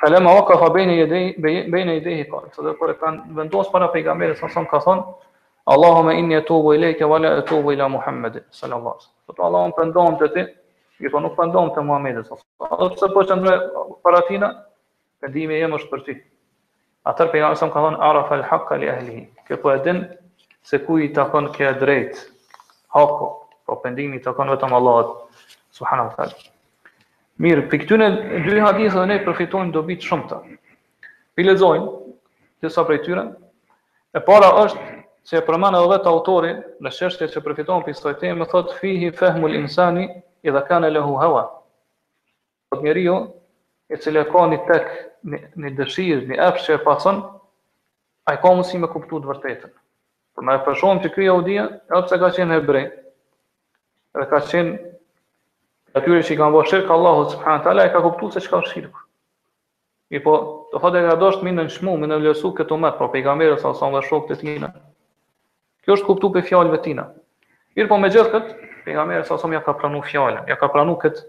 [0.00, 1.30] Falema waka fa bejnë i idehi,
[1.70, 5.04] bejnë i idehi ka, të dhe kërë kanë vendos para pejgamberi sa sëmë ka thonë,
[5.74, 9.26] Allahumma inni atubu tubu i lejke, vala e tubu Muhammedi, sallallahu alaihi wasallam.
[9.30, 10.46] Sot Allahume pëndohëm të ti,
[11.04, 12.98] i thonë nuk pëndohëm të Muhammedi, sallallahu alaihi wasallam.
[12.98, 16.30] Sot pëndohëm të ti, i po nuk pëndohëm të Muhammedi, sallallahu alaihi ti,
[17.10, 20.02] Atër për jamësëm ka thonë Araf al haqqa li ahlihi Kë po edhin
[20.72, 22.20] se ku i të konë kja drejt
[22.94, 23.28] Hako
[23.66, 25.10] po Për pëndimi të konë vetëm Allah
[25.78, 26.38] Subhanahu wa ta'ala
[27.42, 28.08] Mirë, për këtune
[28.46, 30.38] dhuj hadithë dhe ne Përfitojnë do bitë shumë të.
[31.38, 31.90] Për lezojnë
[32.62, 33.26] Dhe sa për e
[34.14, 34.94] E para është
[35.30, 36.52] që e përmanë dhe të autori
[36.86, 40.06] Në shështje që përfitojnë për istojte Më thotë fihi fehmul insani
[40.50, 41.46] Idha kane lehu hawa
[42.70, 43.06] Për njeri
[43.92, 44.90] e cila ka një tek
[45.32, 47.18] një, një dëshirë, një efsh që e pason,
[48.30, 49.74] ai ka mundësi me kuptu të vërtetën.
[50.32, 52.80] Por na e përshohëm që kjo jahudia, e opse ka qenë hebre,
[54.16, 54.78] dhe ka qenë
[56.00, 58.52] atyre që i kanë bërë shirkë, Allahu subhanë të ala, e ka kuptu se që
[58.54, 59.04] ka shirkë.
[60.16, 60.38] I po,
[60.72, 63.74] të thote ka dosht minë në nëshmu, minë në lësu këtë umet, pro pejgamberës sa
[63.76, 64.72] sa në dhe shokët e tina.
[65.84, 67.06] Kjo është kuptu pe fjallëve tina.
[67.76, 70.68] Irë po me gjithë këtë, pejgamberës sa sa më ja ka pranu fjallën, ja ka
[70.72, 71.24] pranu këtë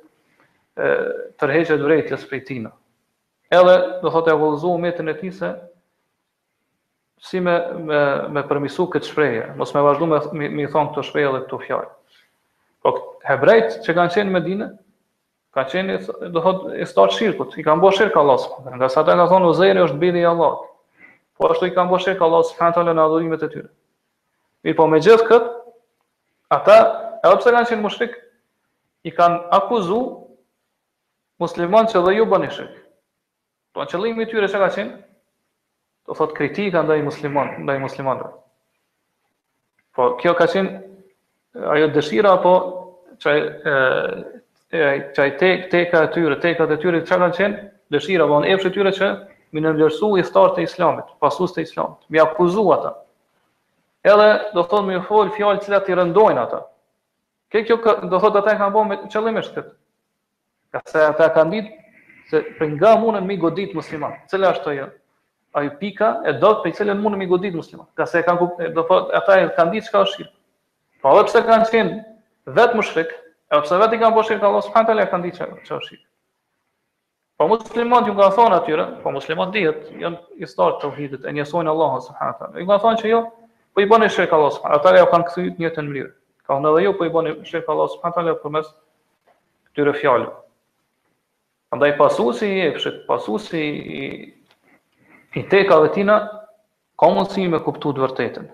[1.38, 2.72] tërheqet vrejtjes për tina.
[3.54, 5.50] Edhe, dhe thot e avullëzu u metën e tise se,
[7.24, 8.00] si me, me,
[8.36, 11.60] me përmisu këtë shpreje, mos me vazhdu me, me, me thonë këtë shpreje dhe këtë
[11.68, 11.92] fjallë.
[12.84, 12.94] Po,
[13.30, 14.68] hebrejt që kanë qenë me dine,
[15.56, 16.00] ka qenë,
[16.34, 19.30] dhe thot, e start shirkut, i kanë bo shirkë Allah, sëpëndër, nga sa ta ka
[19.32, 20.58] thonë, u zëjri është i Allah,
[21.38, 23.70] po ashtu i kanë bo shirkë Allah, sëpëndër, në adhurimet e tyre.
[24.66, 25.54] Mirë po, me gjithë këtë,
[26.60, 26.80] ata,
[27.24, 28.18] edhe pse kanë qenë mushrik,
[29.08, 30.02] i kanë akuzu
[31.44, 32.78] musliman që dhe ju bëni shirk.
[33.76, 34.96] Po qëllimi i tyre çka ka qenë?
[36.08, 38.32] Do thot kritika ndaj musliman, ndaj muslimanëve.
[39.96, 42.54] Po kjo ka qenë ajo dëshira apo
[43.24, 43.30] që
[44.74, 44.86] e
[45.16, 45.32] çaj
[45.72, 47.64] teka e tyre, tekat e tyre çka kanë qenë?
[47.94, 49.08] Dëshira von po, efshë tyre që
[49.54, 52.96] më në i i të islamit, pasus të islamit, më akuzu ata.
[54.10, 56.64] Edhe do thot më fol fjalë të cilat i rëndojnë ata.
[57.54, 57.78] Kë kjo
[58.12, 59.74] do thot ata e kanë me qëllimisht këtë.
[60.74, 61.74] Ka se e kanë ditë,
[62.32, 64.16] se për nga mune mi godit muslimat.
[64.32, 65.00] Cële është të jetë?
[65.80, 67.88] pika e do të për cële mune mi godit muslimat.
[68.00, 70.16] Ka se e kanë kupë, do fërë, e ta e kanë ditë që ka është
[70.18, 70.32] shqipë.
[71.04, 72.00] Pa po, dhe pëse kanë qenë
[72.58, 73.20] vetë më shrikë,
[73.54, 75.78] e pëse vetë i kanë po shrikë, Allah subhanët e le e kanë ditë që
[75.78, 76.04] është shqipë.
[77.38, 81.34] Po muslimat ju nga thonë atyre, po muslimat dihet, janë i startë të vidit, e
[81.38, 82.66] njësojnë Allah subhanët e le.
[82.66, 83.22] Ju nga thonë që jo,
[83.74, 86.14] po i bëne shrikë Allah subhanët e Atare ja kanë kësujit një të nëmrirë.
[86.48, 88.72] Ka unë edhe jo, po i bëne shrikë Allah subhanët e mes përmes
[89.74, 90.32] këtyre fjallë.
[91.74, 93.60] Andaj pasusi i epshit, pasusi
[94.00, 94.08] i,
[95.40, 96.18] i teka dhe tina,
[97.02, 98.46] ka mundësi me kuptu të vërtetën.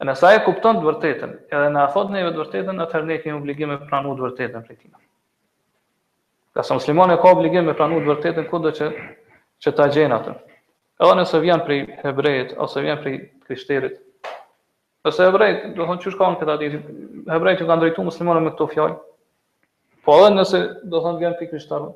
[0.00, 3.36] E nësa e kupton të vërtetën, edhe në athot neve të vërtetën, atëherë ne kemi
[3.38, 5.00] obligim me pranu të vërtetën për tina.
[6.56, 8.90] Ka sa muslimane ka obligim me pranu të vërtetën kudë që,
[9.64, 10.36] që ta gjenë atën.
[11.00, 13.16] Edhe nëse vjen prej hebrejt, ose vjen prej
[13.48, 13.96] krishterit.
[15.08, 16.78] Nëse hebrejt, do thonë qështë ka në këtë adit,
[17.32, 19.00] hebrejt që ka ndrejtu muslimane me këto fjallë,
[20.04, 21.94] po edhe nëse do thonë vjen prej krishterit,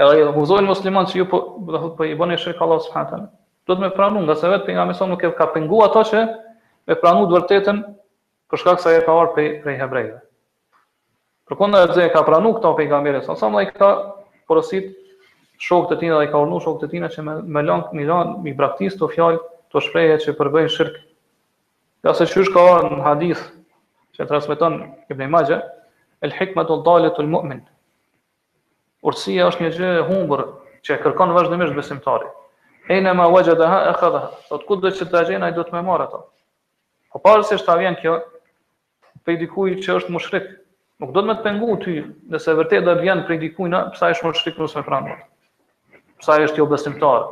[0.00, 1.38] edhe i akuzojnë muslimanë që ju po,
[1.68, 3.26] dhe thot, po i bëni shirkë Allah subhanahu
[3.68, 6.02] Do të me pranu nga se vetë për nga mesa nuk e ka pengu ato
[6.08, 6.22] që
[6.88, 7.82] me pranu të vërtetën
[8.50, 10.16] për shkak sa e ka arë për, për hebrejve.
[11.46, 13.90] Për kënda e dhe ka pranu këta për i mire, sa nësam dhe i ka
[14.48, 14.88] porosit
[15.60, 18.06] shokët të tina dhe i ka urnu shokët të tina që me, me lanë, me
[18.08, 21.02] lanë, me praktis të fjallë të shpreje që përbëjnë shirkë.
[22.08, 23.44] Ja se qysh ka arë në hadith
[24.16, 24.80] që transmiton
[25.12, 25.62] Ibn Majah,
[26.24, 27.62] el hikmet dalet mumin
[29.08, 30.40] Urtësia është një gjë e humbur
[30.84, 32.28] që e kërkon vazhdimisht besimtari.
[32.92, 34.20] Ejna ma wajadaha akhadha.
[34.48, 36.20] Sot kudo që ta gjen ai do të më marr ato.
[37.12, 38.16] Po pas se shta avjen kjo
[39.24, 40.48] prej dikujt që është mushrik,
[41.00, 41.94] nuk do të më të pengu ty
[42.34, 45.16] nëse vërtet do vjen prej dikujt na, pse ai është mushrik mos më pranë.
[46.20, 47.24] Pse ai është jo besimtar?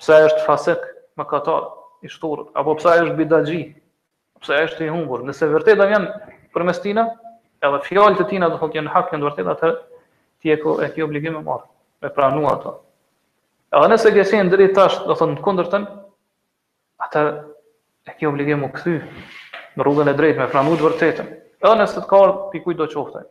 [0.00, 0.84] Pse ai është fasik,
[1.20, 1.68] mëkatar,
[2.02, 3.62] i shturur, apo pse ai është bidaxhi?
[4.42, 5.22] Pse ai është i humbur?
[5.28, 6.08] Nëse vërtet do vjen
[6.56, 7.06] përmes tina,
[7.62, 9.74] edhe fjalët e tina do të thotë janë hak në vërtet atë
[10.40, 11.64] ti e ke ke obligim të marr,
[12.02, 12.72] me pranuar ato.
[13.72, 15.84] Edhe nëse ke qenë deri tash, do thonë të kundërtën,
[17.06, 17.24] atë
[18.08, 18.94] e ke obligim të kthy
[19.76, 21.28] në rrugën e drejtë me pranuar të vërtetën.
[21.62, 23.22] Edhe nëse të ka pikuj pikujt do qoftë.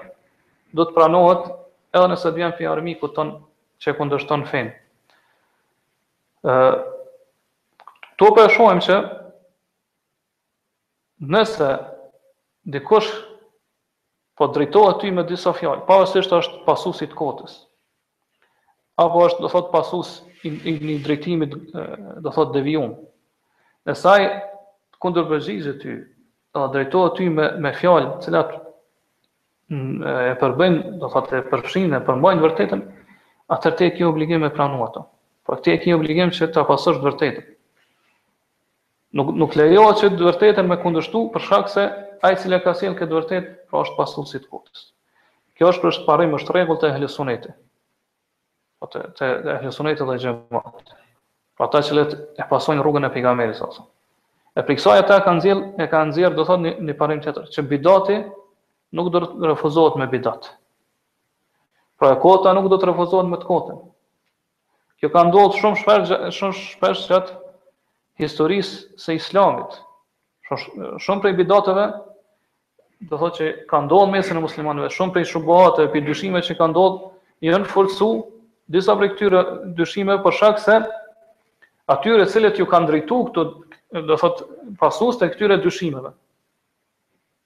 [0.76, 1.48] do të pranohet
[1.96, 3.38] edhe nëse të vjen fjarë miku të tonë
[3.82, 4.74] që e kundështon finë.
[6.42, 6.74] Uh,
[8.22, 8.98] për e shojmë që
[11.36, 11.70] nëse
[12.66, 13.10] Dikush
[14.38, 17.56] po drejtohet ty me disa fjalë, pavarësisht është pasuesi të kotës.
[19.02, 20.12] Apo është do thot pasues
[20.46, 22.94] i i një drejtimi do thot devijum.
[23.88, 24.24] Në saj
[25.02, 25.96] kundër përgjigjes ty,
[26.54, 28.54] ta drejtohet ty me me fjalë, të cilat
[29.70, 32.86] mm, e përbëjnë, do thot e përfshinë, përmbajnë vërtetën,
[33.58, 35.08] atë të ke obligim me pranuar ato.
[35.48, 37.48] Po ti e ke obligim që ta pasosh vërtetën.
[39.18, 41.90] Nuk nuk lejohet që të vërtetën me kundërshtu për shkak se
[42.22, 44.84] ai cila ka sin këtë vërtet pra është pasullsi i kotës.
[45.58, 47.56] Kjo është për shparim është rregull të helsunetit.
[48.82, 49.32] Po të të
[49.66, 50.94] helsunetit dhe xhamat.
[51.58, 52.06] Pra ata që
[52.42, 53.68] e pasojnë rrugën e pejgamberit sa.
[54.58, 58.20] E priksoj ata kanë nxjell e kanë nxjerr do thotë një parim tjetër që bidati
[58.98, 60.50] nuk do të refuzohet me bidat.
[62.02, 63.82] Pra e kota nuk do të refuzohet me të kotën.
[65.02, 67.40] Kjo ka ndodhur shumë shpesh shumë shpesh gjatë
[68.22, 69.74] historisë së Islamit.
[70.52, 71.86] Shumë prej bidateve
[73.10, 76.68] do thotë që ka ndodhur mesën e muslimanëve shumë prej shubuhatëve, prej dyshimeve që ka
[76.70, 78.10] ndodhur, janë forcu
[78.72, 79.42] disa prej këtyre
[79.80, 80.76] dyshimeve për shkak se
[81.92, 83.46] atyre cilët ju kanë drejtuar këto
[84.08, 84.44] do thot
[84.80, 86.14] pasues të këtyre dyshimeve.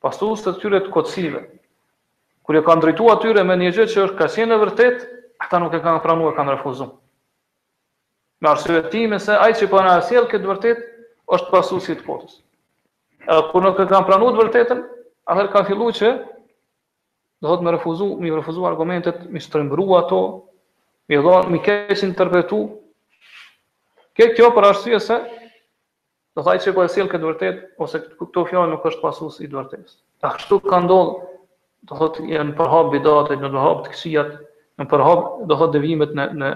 [0.03, 1.45] Pasues të këtyre të kocive.
[2.45, 4.97] Kur ju kanë drejtuar atyre me një gjë që është ka e vërtet,
[5.41, 6.91] ata nuk e kanë pranuar, kanë refuzuar.
[8.43, 10.83] Me arsye time se ai që po na sjell këtë vërtet
[11.33, 12.41] është pasuesi i të kotës.
[13.51, 14.83] kur nuk e kanë pranuar vërtetën,
[15.25, 16.09] Atëherë ka fillu që
[17.41, 20.19] do thotë me refuzu, mi refuzu argumentet, mi shtrembru ato,
[21.09, 22.59] mi dha, mi keq interpretu.
[24.15, 25.17] Kë kjo për arsye se
[26.37, 29.49] do thaj që po e sjell këtë vërtet ose këto fjalë nuk është pasues i
[29.51, 29.97] vërtetës.
[30.21, 31.25] Ta kështu ka ndodhur,
[31.89, 34.23] do thot, janë për hap bidate, janë të këqija,
[34.81, 36.53] në për hap do thot, devijimet në në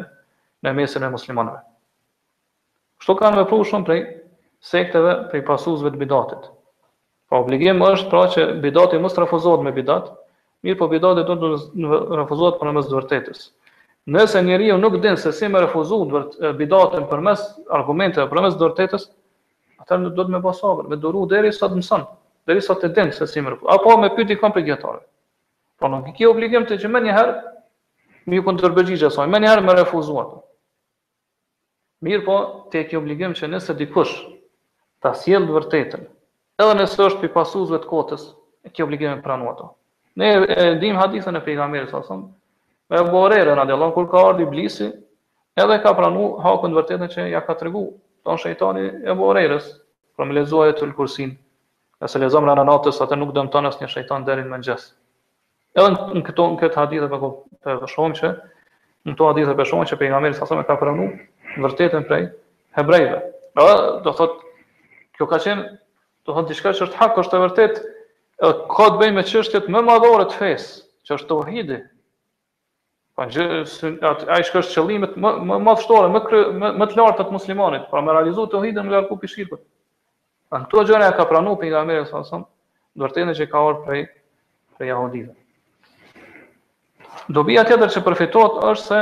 [0.68, 1.60] në mesën e muslimanëve.
[3.00, 4.00] Kështu kanë vepruar shumë prej
[4.70, 6.50] sekteve, prej pasuesve të bidatit.
[7.30, 10.08] Pra obligim është pra që bidati mos refuzohet me bidat,
[10.66, 11.52] mirë po bidati do të
[12.24, 13.44] refuzohet për mes vërtetës.
[14.16, 16.16] Nëse njeriu nuk din se si më refuzon
[16.62, 17.44] bidatën përmes
[17.80, 19.06] argumenteve përmes vërtetës,
[19.84, 22.08] atëherë do të më bëj sabër, më duru deri sa të mëson,
[22.50, 23.74] deri sa të din se si më refuzon.
[23.78, 25.04] Apo më pyeti kom për
[25.80, 27.36] Po nuk ke obligim të që më një herë
[28.28, 30.34] më ju kontrbëgjigje asaj, më një herë më refuzuat.
[32.04, 32.36] Mirë po,
[32.74, 34.18] te ke obligim që nëse dikush
[35.02, 36.04] ta sjell vërtetën,
[36.60, 38.24] edhe nëse është për pasuesve të kotës,
[38.68, 39.70] e kjo obligim e pranua ato.
[40.20, 42.26] Ne e dim hadithën e pejgamberit sa son,
[42.92, 44.90] me Buhari radiallahu kur ka ardhur blisi,
[45.56, 47.84] edhe ka pranu hakun vërtetën që ja ka tregu
[48.26, 49.72] ton shejtani e borerës,
[50.18, 51.38] për me lexuar të kursin.
[52.04, 54.84] Nëse lexojmë rana natës, atë nuk dëmton një shejtan deri në mëngjes.
[55.80, 57.30] Edhe në këto në këtë hadith apo
[57.64, 58.30] të po shohim që
[59.06, 61.08] në këto hadithe po shohim që pejgamberi sa son e ka pranu
[61.64, 62.24] vërtetën prej
[62.80, 63.20] hebrejve.
[63.60, 63.76] Edhe
[64.08, 65.68] do thotë kjo ka qenë
[66.28, 67.80] Do thonë diçka që është hak, është e vërtet,
[68.48, 70.70] edhe ka të bëjë me çështjet më madhore të fesë,
[71.08, 71.78] që është tauhidi.
[73.20, 73.60] Po gjë
[74.12, 77.36] atë ai shkosh qëllimet më më më të më kry, më, më të larta të
[77.38, 79.64] muslimanit, pra me realizu tauhidin me larku pishkirkut.
[80.52, 82.46] Pra këto gjëra ja ka pranuar pejgamberi sa son,
[82.98, 84.06] do të thënë që ka ardhur prej
[84.78, 85.34] prej yahudive.
[87.36, 89.02] Dobi atë tjetër që përfitohet është se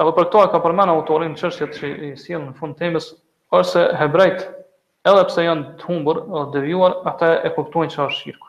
[0.00, 3.10] edhe për këto ka përmend autorin çështjet që i sjellin në fund temës
[3.58, 4.46] ose hebrejtë,
[5.08, 8.48] edhe pse janë të humbur dhe devijuar, ata e kuptojnë çfarë është shirku.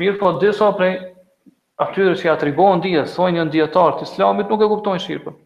[0.00, 0.94] Mirë, po disa prej
[1.84, 5.36] atyre që ja tregon dia, thonë një dietar të Islamit nuk e kuptojnë shirkun.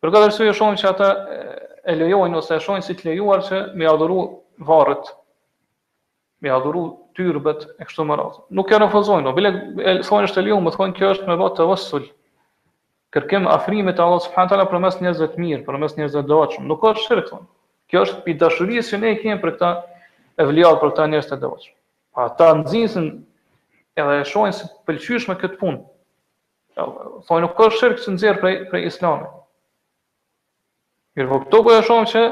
[0.00, 1.08] Por ka dashur të shohim se ata
[1.90, 4.18] e lejojnë ose e shohin si të lejuar që me adhuru
[4.68, 5.12] varret,
[6.40, 6.86] me adhuru
[7.18, 8.46] tyrbet e kështu me radhë.
[8.56, 9.52] Nuk e refuzojnë, no, bile
[9.84, 12.08] e thonë është e lejuar, më thonë kjo është me vot usul.
[13.16, 16.84] Kërkim afrimet e Allah subhanahu te përmes njerëzve të mirë, përmes njerëzve të dashur, nuk
[16.92, 17.38] është shirku.
[17.42, 17.46] Kjo
[17.88, 19.68] Kjo është pi dashurisë që ne kemi për këta
[20.42, 21.74] e vlial për këta njerëz të devotshëm.
[22.14, 23.06] Pa ata nxisin
[23.98, 25.80] edhe e shohin se pëlqyeshme këtë punë.
[27.28, 29.30] Thonë nuk ka shirk të nxjerr prej prej islamit.
[31.18, 32.26] Mirë, po këto po e shohim që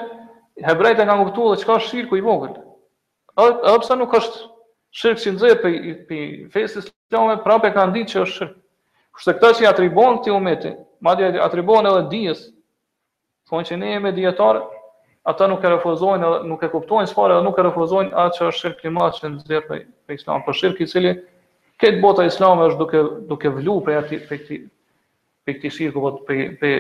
[0.69, 2.53] hebrejtë kanë kuptuar se çka është shirku i vogël.
[3.41, 4.45] Edhe pse nuk është
[4.97, 5.81] shirk që nxjerr prej
[6.11, 8.55] prej fesë islame, prapë kanë ditë që është shirk.
[9.17, 12.49] Kështë këta që i atribon këti umeti, madhja atribon edhe dijes,
[13.49, 14.65] thonë që ne jemi djetarë,
[15.27, 18.45] ata nuk e refuzojnë edhe nuk e kuptojnë çfarë edhe nuk e refuzojnë atë që
[18.51, 19.81] është shirki më që nxjerr prej,
[20.15, 21.13] Islam, po shirki i cili
[21.83, 23.01] këtë bota e Islamit është duke
[23.33, 24.61] duke vlu prej atij prej këtij
[25.47, 26.77] prej këtij shirku për po prej prej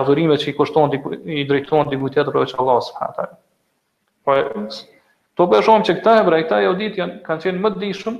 [0.00, 1.02] adhurimeve që i kushton di
[1.40, 3.38] i drejtohen diku tjetër përveç Allahut subhanahu
[4.24, 4.38] Po
[5.36, 8.16] to po shohim që këta hebrej, këta judit janë kanë qenë më të dishëm.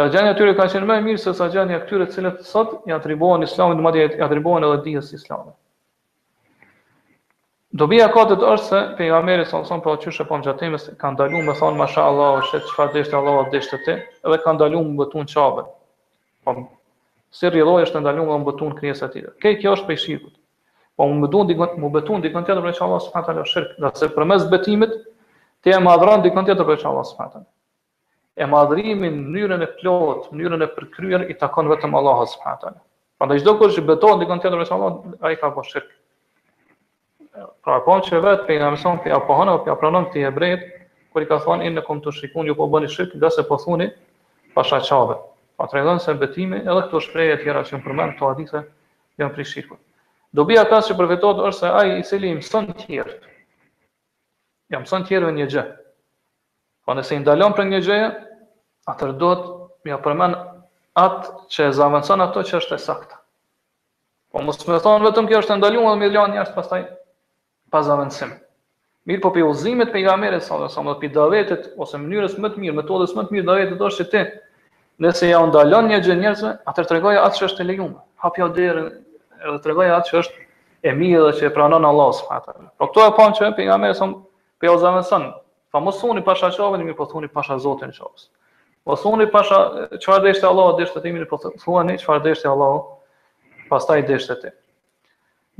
[0.00, 2.46] Edhe gjanja e kanë qenë më e mirë se sa gjanja e këtyre të cilët
[2.50, 5.56] sot i atribuohen Islamit, madje i atribuohen edhe dijes së Islamit.
[7.72, 11.52] Dobija katët është se pejgamberi sa son pra qysh e pam gjatëmes ka ndaluar me
[11.56, 13.94] thon mashallah se çfarë dështë Allah atë dështë ti
[14.32, 15.62] dhe ka ndaluar me butun çave.
[16.44, 16.52] Po
[17.38, 19.32] si rrilloj është ndaluar me butun krijesa tjetra.
[19.40, 20.18] Kë kjo është prej
[21.00, 24.08] Po më butun dikon më butun dikon tjetër për inshallah subhanahu taala shirk, do se
[24.18, 24.92] përmes betimit
[25.64, 27.46] ti e madhron dikon tjetër për inshallah subhanahu
[28.36, 32.80] E madhrimi në mënyrën e plotë, mënyrën e përkryer i takon vetëm Allahu subhanahu taala.
[33.18, 35.90] Prandaj çdo kush beton dikon tjetër për inshallah ai ka bërë shirk
[37.64, 40.64] pra ka që vetë për nga mëson për apohon apo për apranon të hebrejt,
[41.12, 43.44] kër i ka thonë, inë në kom të shikun, ju po bëni shikë, dhe se
[43.48, 43.86] po thuni,
[44.56, 45.16] pasha qave.
[45.56, 48.62] Pa të regonë se betimi, edhe këto shpreje tjera që më përmenë, këto adise,
[49.20, 49.80] janë pri shikun.
[50.36, 53.16] Dobi ata që përvetot është se ai i cili i mëson tjerë.
[54.72, 55.64] Ja mëson tjerëve një gjë.
[56.84, 57.98] Po nëse i ndalon për një gjë,
[58.92, 60.38] atë do të më ja përmend
[61.00, 63.20] atë që e zaavancon ato që është e saktë.
[64.32, 66.82] Po mos më thon vetëm kjo është ndaluar me lan njerëz pastaj
[67.72, 68.30] pa zavendësim.
[69.08, 72.62] Mirë po për uzimet për i gamere, sa më për davetet, ose mënyrës më të
[72.62, 74.22] mirë, metodës më të mirë, davetet është që ti,
[75.02, 78.48] nëse ja ndalon një gjë njerëzve, atër të regoja atë që është të lejume, hapja
[78.58, 78.88] dherën,
[79.40, 80.46] edhe të regoja atë që është
[80.86, 83.64] e mirë dhe që e pranon Allah, së më Po këto e panë që për
[83.66, 84.20] i gamere, sa më
[84.62, 85.26] për u zavendësën,
[85.72, 88.26] fa më suni pasha qave, në mirë po thuni pasha zotin qave.
[88.86, 89.62] Më suni pasha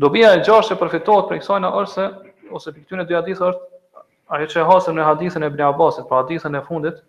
[0.01, 2.05] Dobija e gjashtë që përfitohet për kësajna është
[2.57, 4.05] ose për këtyne dy hadithë është
[4.37, 7.03] ajo që e hasëm në hadithën e Ibn Abbasit, pra hadithën e fundit,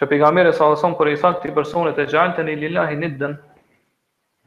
[0.00, 2.98] që pejgamberi sa dhe sonë për i thakë të i personit e gjantën i lillahi
[3.04, 3.38] një dënë,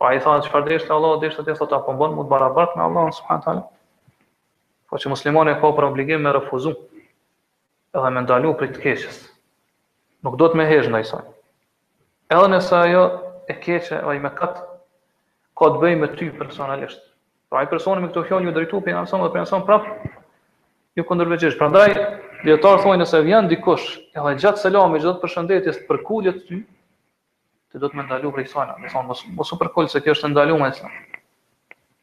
[0.01, 2.27] pra i thakë që farë dreshtë Allah, dreshtë të tjesë të apë po mbonë, të
[2.33, 3.07] barabart me Allah,
[3.47, 3.63] në
[4.91, 6.75] po që muslimoni e ka për obligim me refuzu,
[7.95, 9.17] edhe me ndalu për të keqës,
[10.27, 11.23] nuk do të me hejshë në isaj.
[12.35, 13.05] Edhe nëse ajo
[13.53, 14.67] e keqë, oj me katë,
[15.57, 17.03] ka të bëj me ty personalishtë,
[17.55, 19.85] Pra ai personi me këto fjalë ju drejtu pe ngason dhe pension prap
[20.99, 21.53] ju kundërvejësh.
[21.55, 21.93] Prandaj
[22.43, 26.57] dietar thonë nëse vjen dikush, edhe gjatë selamit, çdo të përshëndetjes për kulje të ty,
[27.71, 30.15] ti do të më ndalu prej sana, më thon mos mos u përkol se kjo
[30.17, 30.91] është ndaluar atë.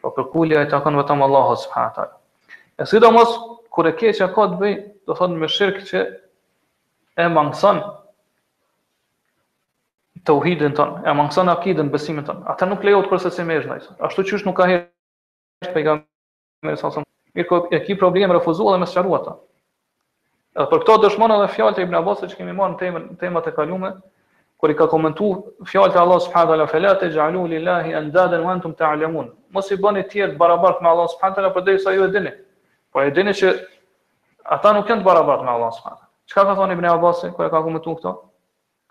[0.00, 2.64] Po për kulja i takon vetëm Allahu subhanahu wa taala.
[2.80, 3.36] E sidomos
[3.68, 4.74] kur e keqja ka të bëj,
[5.05, 6.07] do thonë me shirk që
[7.26, 7.82] e mangson
[10.24, 12.40] tauhidin ton, e mangson akidin, besimin ton.
[12.48, 13.90] Ata nuk lejohet kurse se mëshnaj.
[14.09, 14.88] Ashtu çysh nuk ka herë
[15.62, 17.70] shpejtë pejgamberi sa sallallahu alaihi wasallam.
[17.70, 19.34] Mirë, kjo problem e refuzua dhe më sqarua ata.
[20.56, 23.46] Edhe për këto dëshmon edhe fjalët e Ibn Abbas që kemi marrë në temën temat
[23.48, 23.92] e kaluara,
[24.60, 28.52] kur i ka komentuar fjalët e Allah subhanahu wa taala, "Te ja'alū lillahi andādan wa
[28.52, 31.94] antum ta'lamūn." Mos i bëni të tjerë të barabart me Allah subhanahu wa taala përderisa
[31.96, 32.32] ju e dini.
[32.92, 33.54] Po e dini që
[34.44, 36.00] ata nuk janë të barabart me Allah subhanahu
[36.36, 38.12] wa ka thonë Ibn Abbas kur e ka komentuar këto?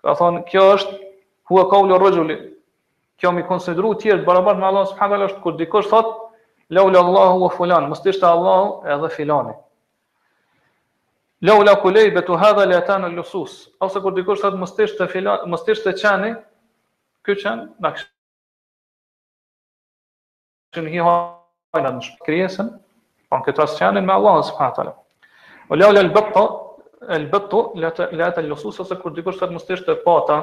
[0.04, 0.92] Ka thonë, "Kjo është
[1.50, 2.52] huwa qawlu ar
[3.22, 6.21] Kjo mi konsideru të tjerë të barabart me Allah subhanahu është kur dikush thotë,
[6.72, 9.52] Lawla Allahu wa fulan, mos tishta Allahu edhe filani.
[11.42, 15.92] Lawla kulaybatu hadha la tan al-lusus, ose kur dikush thot mos tishta filan, mos tishta
[15.92, 16.30] qani,
[17.24, 18.06] ky qen na kish.
[20.74, 21.12] Shumë hi ha
[21.80, 22.70] ila në shkriesën,
[23.28, 24.92] pa po këto as me Allahu subhanahu taala.
[25.68, 26.44] O lawla al-batta,
[27.18, 30.40] al-battu la tan al-lusus, ose kur dikush thot mos tishta pata,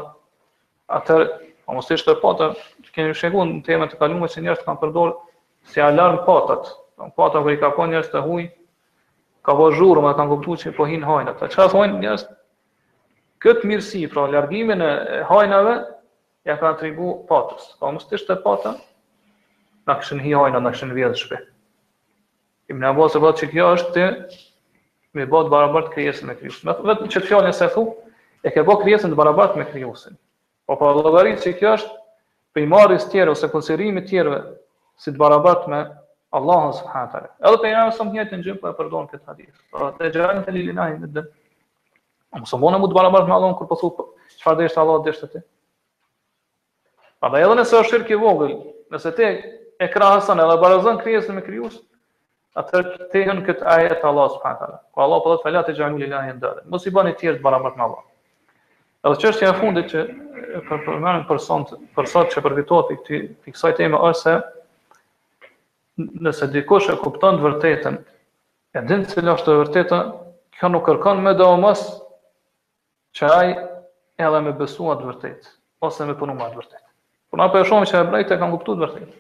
[0.98, 1.18] atë
[1.66, 2.54] po mos tishta pata,
[2.94, 5.18] kemi shkëngu në temën e kaluar se njerëzit kanë përdorur
[5.66, 6.68] si alarm patat.
[6.98, 8.46] Don pata kur i ka qenë po njerëz të huaj,
[9.48, 11.38] ka vë po zhurmë, ata kanë kuptuar se po hin hajnat.
[11.40, 12.26] Ata çfarë thonë njerëz?
[13.44, 15.78] Këtë mirësi, pra largimin e hajnave,
[16.48, 17.70] ja ka tregu patës.
[17.80, 18.86] Po mos të shtë patën.
[19.88, 21.38] na kishin hi hajnat, na kishin vjedhur shpe.
[22.70, 24.04] Ibn Abbas e që kjo është të
[25.18, 26.70] me bot barabart krijesën me Krishtin.
[26.70, 27.96] Me vetëm që fjalën se thu,
[28.44, 30.18] e ke bot krijesën të barabart me Krishtin.
[30.68, 31.90] Po pa po, llogaritë se kjo është
[32.54, 34.08] primari i tjerë ose konsiderimi i
[35.00, 35.80] si të barabart me
[36.38, 37.30] Allah subhanahu wa taala.
[37.48, 39.54] Edhe pejgamberi sa më njëtë njëjë po e përdon këtë hadith.
[39.72, 41.30] Po te xhanit e lilinahi në dën.
[42.44, 44.06] Musulmani mund të barabart me Allahun kur po thotë
[44.42, 45.42] çfarë dësh Allah dësh ti.
[47.20, 48.54] Pa dhe edhe nëse është shirk i vogël,
[48.94, 51.80] nëse ti e krahason edhe barazon krijesën me krijues,
[52.62, 54.84] atëherë ti hën këtë ajet Allah subhanahu wa taala.
[54.94, 56.62] Ku Allah po thotë falat e xhanit e në dën.
[56.70, 58.06] Mos i bani të tjerë të barabart me Allah.
[59.00, 60.06] Edhe çështja e fundit që
[60.68, 63.24] për përmendën për sot, për sot që përfitohet i
[63.56, 64.40] kësaj teme është se
[66.26, 67.98] nëse dikush e kupton të vërtetën,
[68.78, 70.00] e din se cilë është të vërteta,
[70.58, 73.52] kjo nuk kërkon me domos mos që aj
[74.28, 75.50] edhe me besu atë vërtet,
[75.84, 76.84] ose me punu ma atë vërtet.
[77.30, 79.18] Por na për e shumë që e brejtë e kanë kuptu të vërtet,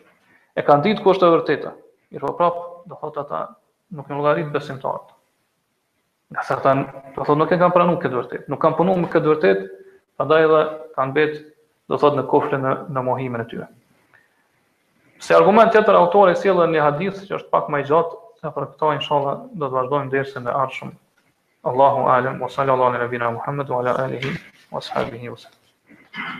[0.59, 1.73] e kanë ditë është të vërteta,
[2.15, 3.41] i rrë po prapë, do thotë ata
[3.97, 5.09] nuk në logarit besimtarët.
[6.29, 6.75] Nga se ata,
[7.25, 9.67] do nuk e kanë pranu këtë vërtet, nuk kanë punu me këtë vërtet,
[10.17, 10.63] prandaj edhe
[10.97, 11.37] kanë bërë
[11.89, 13.69] do thotë në kofre e në mohimin e tyre.
[15.19, 18.67] Se argument tjetër autori sjellën një hadith që është pak më i gjatë, e për
[18.69, 20.93] këto inshallah do të vazhdojmë dersën e ardhshëm.
[21.71, 24.31] Allahu alem wa sallallahu alaihi wa sallam Muhammad wa ala alihi
[24.77, 26.39] wa sahbihi wa sallam.